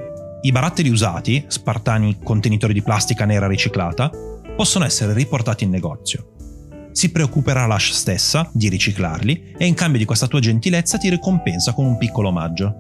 I 0.45 0.51
baratteri 0.51 0.89
usati, 0.89 1.45
spartani 1.47 2.19
contenitori 2.21 2.73
di 2.73 2.83
plastica 2.83 3.25
nera 3.25 3.47
riciclata, 3.47 4.11
possono 4.57 4.85
essere 4.85 5.15
riportati 5.15 5.63
in 5.63 5.71
negozio. 5.71 6.33
Si 6.91 7.13
preoccuperà 7.13 7.65
Lush 7.67 7.93
stessa 7.93 8.51
di 8.53 8.69
riciclarli 8.69 9.55
e 9.57 9.67
in 9.67 9.75
cambio 9.75 10.01
di 10.01 10.05
questa 10.05 10.27
tua 10.27 10.41
gentilezza 10.41 10.99
ti 10.99 11.09
ricompensa 11.09 11.73
con 11.73 11.87
un 11.87 11.97
piccolo 11.97 12.29
omaggio. 12.29 12.75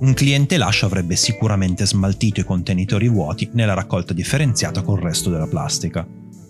Un 0.00 0.12
cliente 0.12 0.58
Lush 0.58 0.82
avrebbe 0.82 1.14
sicuramente 1.14 1.86
smaltito 1.86 2.40
i 2.40 2.44
contenitori 2.44 3.08
vuoti 3.08 3.48
nella 3.52 3.74
raccolta 3.74 4.12
differenziata 4.12 4.82
col 4.82 5.00
resto 5.00 5.30
della 5.30 5.46
plastica. 5.46 6.04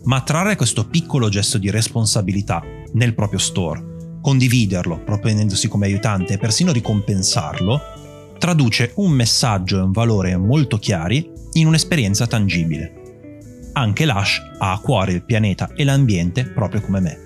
Ma 0.05 0.23
trarre 0.23 0.57
questo 0.57 0.87
piccolo 0.89 1.29
gesto 1.29 1.59
di 1.59 1.69
responsabilità 1.69 2.63
nel 2.95 3.15
proprio 3.15 3.39
store, 3.39 4.19
condividerlo 4.23 4.99
proponendosi 5.05 5.69
come 5.69 5.85
aiutante 5.85 6.33
e 6.33 6.39
persino 6.39 6.73
ricompensarlo, 6.73 7.81
traduce 8.39 8.93
un 8.97 9.11
messaggio 9.11 9.79
e 9.79 9.83
un 9.83 9.93
valore 9.93 10.37
molto 10.37 10.79
chiari 10.79 11.31
in 11.53 11.67
un'esperienza 11.67 12.27
tangibile. 12.27 12.95
Anche 13.73 14.07
Lush 14.07 14.41
ha 14.59 14.73
a 14.73 14.79
cuore 14.79 15.13
il 15.13 15.25
pianeta 15.25 15.71
e 15.75 15.85
l'ambiente 15.85 16.45
proprio 16.45 16.81
come 16.81 17.01
me. 17.01 17.19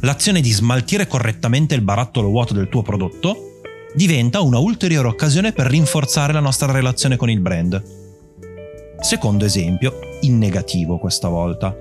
L'azione 0.00 0.40
di 0.40 0.50
smaltire 0.50 1.06
correttamente 1.06 1.74
il 1.74 1.80
barattolo 1.80 2.28
vuoto 2.28 2.52
del 2.52 2.68
tuo 2.68 2.82
prodotto 2.82 3.60
diventa 3.94 4.40
una 4.40 4.58
ulteriore 4.58 5.08
occasione 5.08 5.52
per 5.52 5.66
rinforzare 5.66 6.32
la 6.32 6.40
nostra 6.40 6.70
relazione 6.70 7.16
con 7.16 7.30
il 7.30 7.40
brand. 7.40 7.82
Secondo 9.00 9.44
esempio, 9.44 9.98
in 10.22 10.38
negativo 10.38 10.98
questa 10.98 11.28
volta. 11.28 11.76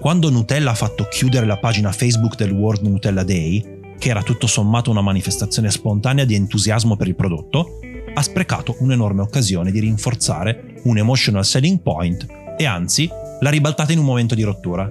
Quando 0.00 0.28
Nutella 0.28 0.72
ha 0.72 0.74
fatto 0.74 1.08
chiudere 1.08 1.46
la 1.46 1.56
pagina 1.56 1.92
Facebook 1.92 2.36
del 2.36 2.50
World 2.50 2.86
Nutella 2.86 3.24
Day, 3.24 3.73
che 4.04 4.10
era 4.10 4.22
tutto 4.22 4.46
sommato 4.46 4.90
una 4.90 5.00
manifestazione 5.00 5.70
spontanea 5.70 6.26
di 6.26 6.34
entusiasmo 6.34 6.94
per 6.94 7.08
il 7.08 7.14
prodotto, 7.14 7.78
ha 8.12 8.20
sprecato 8.20 8.76
un'enorme 8.80 9.22
occasione 9.22 9.70
di 9.70 9.80
rinforzare 9.80 10.74
un 10.82 10.98
emotional 10.98 11.42
selling 11.42 11.80
point 11.80 12.26
e 12.58 12.66
anzi 12.66 13.08
l'ha 13.40 13.48
ribaltata 13.48 13.92
in 13.92 14.00
un 14.00 14.04
momento 14.04 14.34
di 14.34 14.42
rottura. 14.42 14.90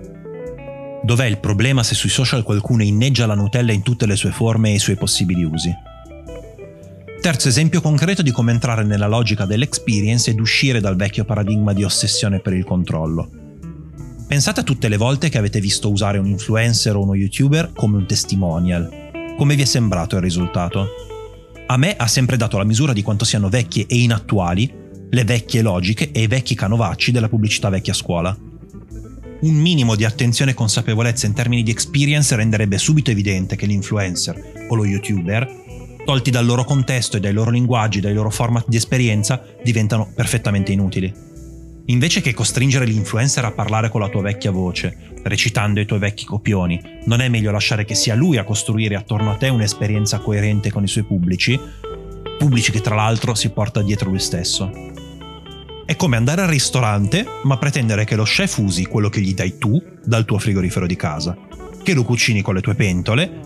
Dov'è 1.03 1.25
il 1.27 1.37
problema 1.37 1.83
se 1.83 1.93
sui 1.93 2.09
social 2.09 2.41
qualcuno 2.41 2.81
inneggia 2.81 3.27
la 3.27 3.35
Nutella 3.35 3.71
in 3.71 3.83
tutte 3.83 4.07
le 4.07 4.15
sue 4.15 4.31
forme 4.31 4.71
e 4.71 4.73
i 4.73 4.79
suoi 4.79 4.95
possibili 4.95 5.43
usi? 5.43 5.71
Terzo 7.21 7.49
esempio 7.49 7.81
concreto 7.81 8.23
di 8.23 8.31
come 8.31 8.51
entrare 8.51 8.83
nella 8.83 9.05
logica 9.05 9.45
dell'experience 9.45 10.31
ed 10.31 10.39
uscire 10.39 10.79
dal 10.79 10.95
vecchio 10.95 11.23
paradigma 11.23 11.73
di 11.73 11.83
ossessione 11.83 12.39
per 12.39 12.53
il 12.53 12.63
controllo. 12.63 13.29
Pensate 14.27 14.61
a 14.61 14.63
tutte 14.63 14.89
le 14.89 14.97
volte 14.97 15.29
che 15.29 15.37
avete 15.37 15.59
visto 15.59 15.91
usare 15.91 16.17
un 16.17 16.25
influencer 16.25 16.95
o 16.95 17.03
uno 17.03 17.13
youtuber 17.13 17.73
come 17.73 17.97
un 17.97 18.07
testimonial. 18.07 19.01
Come 19.35 19.55
vi 19.55 19.63
è 19.63 19.65
sembrato 19.65 20.15
il 20.15 20.21
risultato? 20.21 20.87
A 21.65 21.77
me 21.77 21.95
ha 21.95 22.07
sempre 22.07 22.37
dato 22.37 22.57
la 22.57 22.63
misura 22.63 22.93
di 22.93 23.01
quanto 23.01 23.25
siano 23.25 23.49
vecchie 23.49 23.85
e 23.87 23.97
inattuali 23.97 24.71
le 25.09 25.23
vecchie 25.23 25.61
logiche 25.61 26.11
e 26.11 26.21
i 26.21 26.27
vecchi 26.27 26.55
canovacci 26.55 27.11
della 27.11 27.29
pubblicità 27.29 27.69
vecchia 27.69 27.93
scuola. 27.93 28.35
Un 29.41 29.55
minimo 29.55 29.95
di 29.95 30.05
attenzione 30.05 30.51
e 30.51 30.53
consapevolezza 30.53 31.25
in 31.25 31.33
termini 31.33 31.63
di 31.63 31.71
experience 31.71 32.35
renderebbe 32.35 32.77
subito 32.77 33.11
evidente 33.11 33.55
che 33.55 33.65
l'influencer 33.65 34.67
o 34.69 34.75
lo 34.75 34.85
youtuber 34.85 35.61
tolti 36.05 36.31
dal 36.31 36.45
loro 36.45 36.63
contesto 36.63 37.17
e 37.17 37.19
dai 37.19 37.33
loro 37.33 37.49
linguaggi, 37.49 38.01
dai 38.01 38.13
loro 38.13 38.29
format 38.29 38.67
di 38.67 38.77
esperienza, 38.77 39.43
diventano 39.63 40.11
perfettamente 40.13 40.71
inutili. 40.71 41.32
Invece 41.87 42.21
che 42.21 42.33
costringere 42.33 42.85
l'influencer 42.85 43.43
a 43.43 43.51
parlare 43.51 43.89
con 43.89 43.99
la 43.99 44.07
tua 44.07 44.21
vecchia 44.21 44.51
voce, 44.51 45.11
recitando 45.23 45.81
i 45.81 45.85
tuoi 45.85 45.99
vecchi 45.99 46.23
copioni, 46.23 46.79
non 47.05 47.19
è 47.19 47.27
meglio 47.27 47.51
lasciare 47.51 47.83
che 47.83 47.93
sia 47.93 48.15
lui 48.15 48.37
a 48.37 48.45
costruire 48.45 48.95
attorno 48.95 49.31
a 49.31 49.35
te 49.35 49.49
un'esperienza 49.49 50.19
coerente 50.19 50.71
con 50.71 50.83
i 50.83 50.87
suoi 50.87 51.03
pubblici, 51.03 51.59
pubblici 52.37 52.71
che 52.71 52.79
tra 52.79 52.95
l'altro 52.95 53.35
si 53.35 53.49
porta 53.49 53.81
dietro 53.81 54.09
lui 54.09 54.19
stesso. 54.19 54.71
È 55.85 55.97
come 55.97 56.15
andare 56.15 56.43
al 56.43 56.47
ristorante, 56.47 57.25
ma 57.43 57.57
pretendere 57.57 58.05
che 58.05 58.15
lo 58.15 58.23
chef 58.23 58.57
usi 58.59 58.85
quello 58.85 59.09
che 59.09 59.19
gli 59.19 59.33
dai 59.33 59.57
tu 59.57 59.81
dal 60.05 60.23
tuo 60.23 60.39
frigorifero 60.39 60.87
di 60.87 60.95
casa, 60.95 61.37
che 61.83 61.93
lo 61.93 62.03
cucini 62.03 62.41
con 62.41 62.53
le 62.53 62.61
tue 62.61 62.75
pentole 62.75 63.39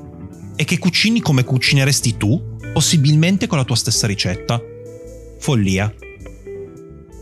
e 0.55 0.63
che 0.63 0.77
cucini 0.77 1.21
come 1.21 1.43
cucineresti 1.43 2.17
tu, 2.17 2.55
possibilmente 2.71 3.47
con 3.47 3.57
la 3.57 3.63
tua 3.63 3.75
stessa 3.75 4.05
ricetta. 4.05 4.61
Follia. 5.39 5.91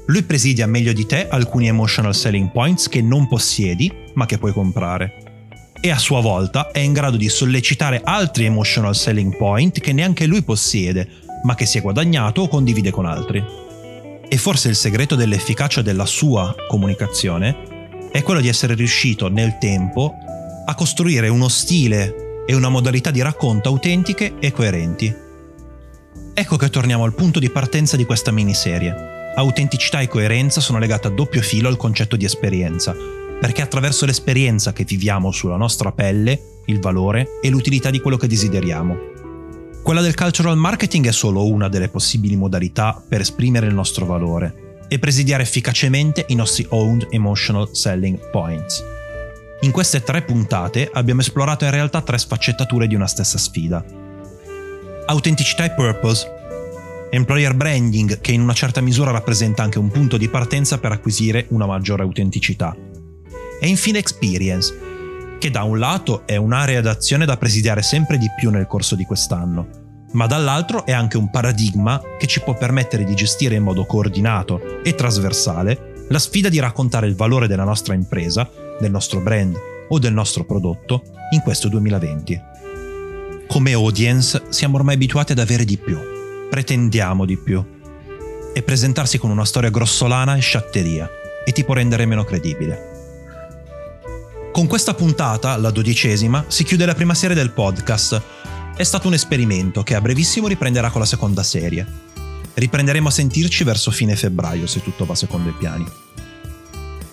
Lui 0.07 0.21
presidia 0.21 0.67
meglio 0.67 0.93
di 0.93 1.05
te 1.07 1.27
alcuni 1.27 1.67
emotional 1.67 2.13
selling 2.13 2.51
points 2.51 2.87
che 2.87 3.01
non 3.01 3.27
possiedi, 3.27 3.91
ma 4.13 4.27
che 4.27 4.37
puoi 4.37 4.53
comprare. 4.53 5.23
E 5.81 5.89
a 5.89 5.97
sua 5.97 6.21
volta 6.21 6.69
è 6.71 6.79
in 6.79 6.93
grado 6.93 7.17
di 7.17 7.27
sollecitare 7.27 8.01
altri 8.03 8.45
emotional 8.45 8.95
selling 8.95 9.35
point 9.35 9.79
che 9.79 9.93
neanche 9.93 10.27
lui 10.27 10.43
possiede, 10.43 11.07
ma 11.43 11.55
che 11.55 11.65
si 11.65 11.79
è 11.79 11.81
guadagnato 11.81 12.41
o 12.41 12.47
condivide 12.47 12.91
con 12.91 13.05
altri. 13.05 13.43
E 14.27 14.37
forse 14.37 14.69
il 14.69 14.75
segreto 14.75 15.15
dell'efficacia 15.15 15.81
della 15.81 16.05
sua 16.05 16.55
comunicazione 16.67 18.09
è 18.11 18.21
quello 18.21 18.41
di 18.41 18.47
essere 18.47 18.75
riuscito 18.75 19.27
nel 19.27 19.57
tempo 19.59 20.13
a 20.65 20.75
costruire 20.75 21.29
uno 21.29 21.47
stile 21.47 22.43
e 22.45 22.53
una 22.53 22.69
modalità 22.69 23.09
di 23.09 23.21
racconto 23.21 23.69
autentiche 23.69 24.35
e 24.39 24.51
coerenti. 24.51 25.13
Ecco 26.33 26.57
che 26.57 26.69
torniamo 26.69 27.03
al 27.03 27.15
punto 27.15 27.39
di 27.39 27.49
partenza 27.49 27.95
di 27.97 28.05
questa 28.05 28.31
miniserie. 28.31 29.14
Autenticità 29.37 29.99
e 29.99 30.07
coerenza 30.07 30.61
sono 30.61 30.79
legate 30.79 31.07
a 31.07 31.11
doppio 31.11 31.41
filo 31.41 31.67
al 31.67 31.75
concetto 31.75 32.15
di 32.15 32.23
esperienza, 32.23 32.95
perché 33.39 33.61
è 33.61 33.65
attraverso 33.65 34.05
l'esperienza 34.05 34.71
che 34.71 34.85
viviamo 34.85 35.29
sulla 35.31 35.57
nostra 35.57 35.91
pelle 35.91 36.61
il 36.67 36.79
valore 36.79 37.39
e 37.41 37.49
l'utilità 37.49 37.89
di 37.89 37.99
quello 37.99 38.15
che 38.15 38.27
desideriamo. 38.27 38.95
Quella 39.83 39.99
del 39.99 40.15
cultural 40.15 40.55
marketing 40.55 41.07
è 41.07 41.11
solo 41.11 41.45
una 41.45 41.67
delle 41.67 41.89
possibili 41.89 42.37
modalità 42.37 43.03
per 43.07 43.19
esprimere 43.19 43.67
il 43.67 43.73
nostro 43.73 44.05
valore 44.05 44.79
e 44.87 44.99
presidiare 44.99 45.43
efficacemente 45.43 46.25
i 46.29 46.35
nostri 46.35 46.65
owned 46.69 47.07
emotional 47.09 47.69
selling 47.73 48.29
points. 48.29 48.81
In 49.61 49.71
queste 49.71 50.01
tre 50.01 50.21
puntate 50.21 50.89
abbiamo 50.93 51.19
esplorato 51.21 51.65
in 51.65 51.71
realtà 51.71 52.01
tre 52.01 52.17
sfaccettature 52.17 52.87
di 52.87 52.95
una 52.95 53.07
stessa 53.07 53.37
sfida. 53.37 53.83
Autenticità 55.07 55.65
e 55.65 55.71
purpose. 55.71 56.34
Employer 57.15 57.55
branding, 57.55 58.19
che 58.19 58.33
in 58.33 58.41
una 58.41 58.51
certa 58.51 58.81
misura 58.81 59.09
rappresenta 59.09 59.63
anche 59.63 59.79
un 59.79 59.89
punto 59.89 60.17
di 60.17 60.27
partenza 60.27 60.79
per 60.79 60.91
acquisire 60.91 61.45
una 61.51 61.65
maggiore 61.65 62.03
autenticità. 62.03 62.75
E 63.61 63.67
infine 63.69 63.99
experience, 63.99 65.37
che 65.39 65.49
da 65.49 65.63
un 65.63 65.79
lato 65.79 66.27
è 66.27 66.35
un'area 66.35 66.81
d'azione 66.81 67.25
da 67.25 67.37
presidiare 67.37 67.81
sempre 67.83 68.17
di 68.17 68.27
più 68.37 68.49
nel 68.49 68.67
corso 68.67 68.95
di 68.95 69.05
quest'anno, 69.05 69.69
ma 70.11 70.27
dall'altro 70.27 70.85
è 70.85 70.91
anche 70.91 71.15
un 71.15 71.29
paradigma 71.29 72.01
che 72.19 72.27
ci 72.27 72.41
può 72.41 72.53
permettere 72.53 73.05
di 73.05 73.15
gestire 73.15 73.55
in 73.55 73.63
modo 73.63 73.85
coordinato 73.85 74.83
e 74.83 74.93
trasversale 74.93 75.93
la 76.09 76.19
sfida 76.19 76.49
di 76.49 76.59
raccontare 76.59 77.07
il 77.07 77.15
valore 77.15 77.47
della 77.47 77.63
nostra 77.63 77.93
impresa 77.93 78.49
del 78.77 78.91
nostro 78.91 79.21
brand 79.21 79.55
o 79.87 79.99
del 79.99 80.11
nostro 80.11 80.43
prodotto 80.43 81.01
in 81.29 81.39
questo 81.39 81.69
2020. 81.69 82.41
Come 83.47 83.71
audience 83.71 84.43
siamo 84.49 84.75
ormai 84.75 84.95
abituati 84.95 85.31
ad 85.31 85.39
avere 85.39 85.63
di 85.63 85.77
più, 85.77 86.14
pretendiamo 86.55 87.25
di 87.25 87.35
più 87.35 87.61
e 88.53 88.61
presentarsi 88.63 89.17
con 89.17 89.29
una 89.29 89.43
storia 89.43 89.69
grossolana 89.69 90.37
è 90.37 90.39
sciatteria 90.39 91.09
e 91.43 91.51
ti 91.51 91.65
può 91.65 91.73
rendere 91.73 92.05
meno 92.05 92.23
credibile. 92.23 92.93
Con 94.53 94.65
questa 94.65 94.93
puntata, 94.93 95.57
la 95.57 95.69
dodicesima, 95.69 96.45
si 96.47 96.63
chiude 96.63 96.85
la 96.85 96.95
prima 96.95 97.13
serie 97.13 97.35
del 97.35 97.51
podcast. 97.51 98.21
È 98.73 98.83
stato 98.83 99.07
un 99.07 99.15
esperimento 99.15 99.83
che 99.83 99.95
a 99.95 99.99
brevissimo 99.99 100.47
riprenderà 100.47 100.89
con 100.91 101.01
la 101.01 101.05
seconda 101.05 101.43
serie. 101.43 101.85
Riprenderemo 102.53 103.09
a 103.09 103.11
sentirci 103.11 103.65
verso 103.65 103.91
fine 103.91 104.15
febbraio 104.15 104.65
se 104.65 104.81
tutto 104.81 105.03
va 105.03 105.13
secondo 105.13 105.49
i 105.49 105.55
piani. 105.59 105.85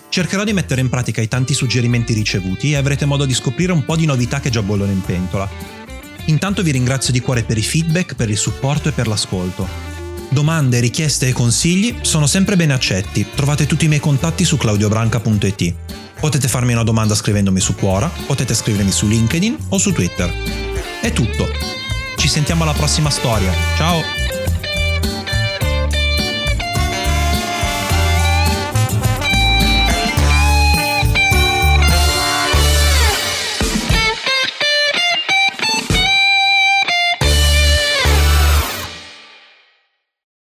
Cercherò 0.07 0.45
di 0.45 0.53
mettere 0.53 0.79
in 0.79 0.87
pratica 0.87 1.19
i 1.19 1.27
tanti 1.27 1.53
suggerimenti 1.53 2.13
ricevuti 2.13 2.71
e 2.71 2.77
avrete 2.77 3.03
modo 3.03 3.25
di 3.25 3.33
scoprire 3.33 3.73
un 3.73 3.83
po' 3.83 3.97
di 3.97 4.05
novità 4.05 4.39
che 4.39 4.49
già 4.49 4.61
bollono 4.61 4.91
in 4.93 5.01
pentola. 5.01 5.82
Intanto 6.25 6.63
vi 6.63 6.71
ringrazio 6.71 7.11
di 7.11 7.19
cuore 7.19 7.43
per 7.43 7.57
i 7.57 7.61
feedback, 7.61 8.15
per 8.15 8.29
il 8.29 8.37
supporto 8.37 8.89
e 8.89 8.91
per 8.91 9.07
l'ascolto. 9.07 9.67
Domande, 10.29 10.79
richieste 10.79 11.27
e 11.27 11.33
consigli 11.33 11.97
sono 12.01 12.25
sempre 12.25 12.55
ben 12.55 12.71
accetti. 12.71 13.25
Trovate 13.35 13.67
tutti 13.67 13.85
i 13.85 13.87
miei 13.87 13.99
contatti 13.99 14.45
su 14.45 14.57
claudiobranca.it. 14.57 15.73
Potete 16.19 16.47
farmi 16.47 16.73
una 16.73 16.83
domanda 16.83 17.15
scrivendomi 17.15 17.59
su 17.59 17.75
Quora, 17.75 18.09
potete 18.25 18.53
scrivermi 18.53 18.91
su 18.91 19.07
LinkedIn 19.07 19.57
o 19.69 19.77
su 19.77 19.91
Twitter. 19.91 20.33
È 21.01 21.11
tutto. 21.11 21.47
Ci 22.15 22.27
sentiamo 22.27 22.63
alla 22.63 22.73
prossima 22.73 23.09
storia. 23.09 23.51
Ciao! 23.75 24.42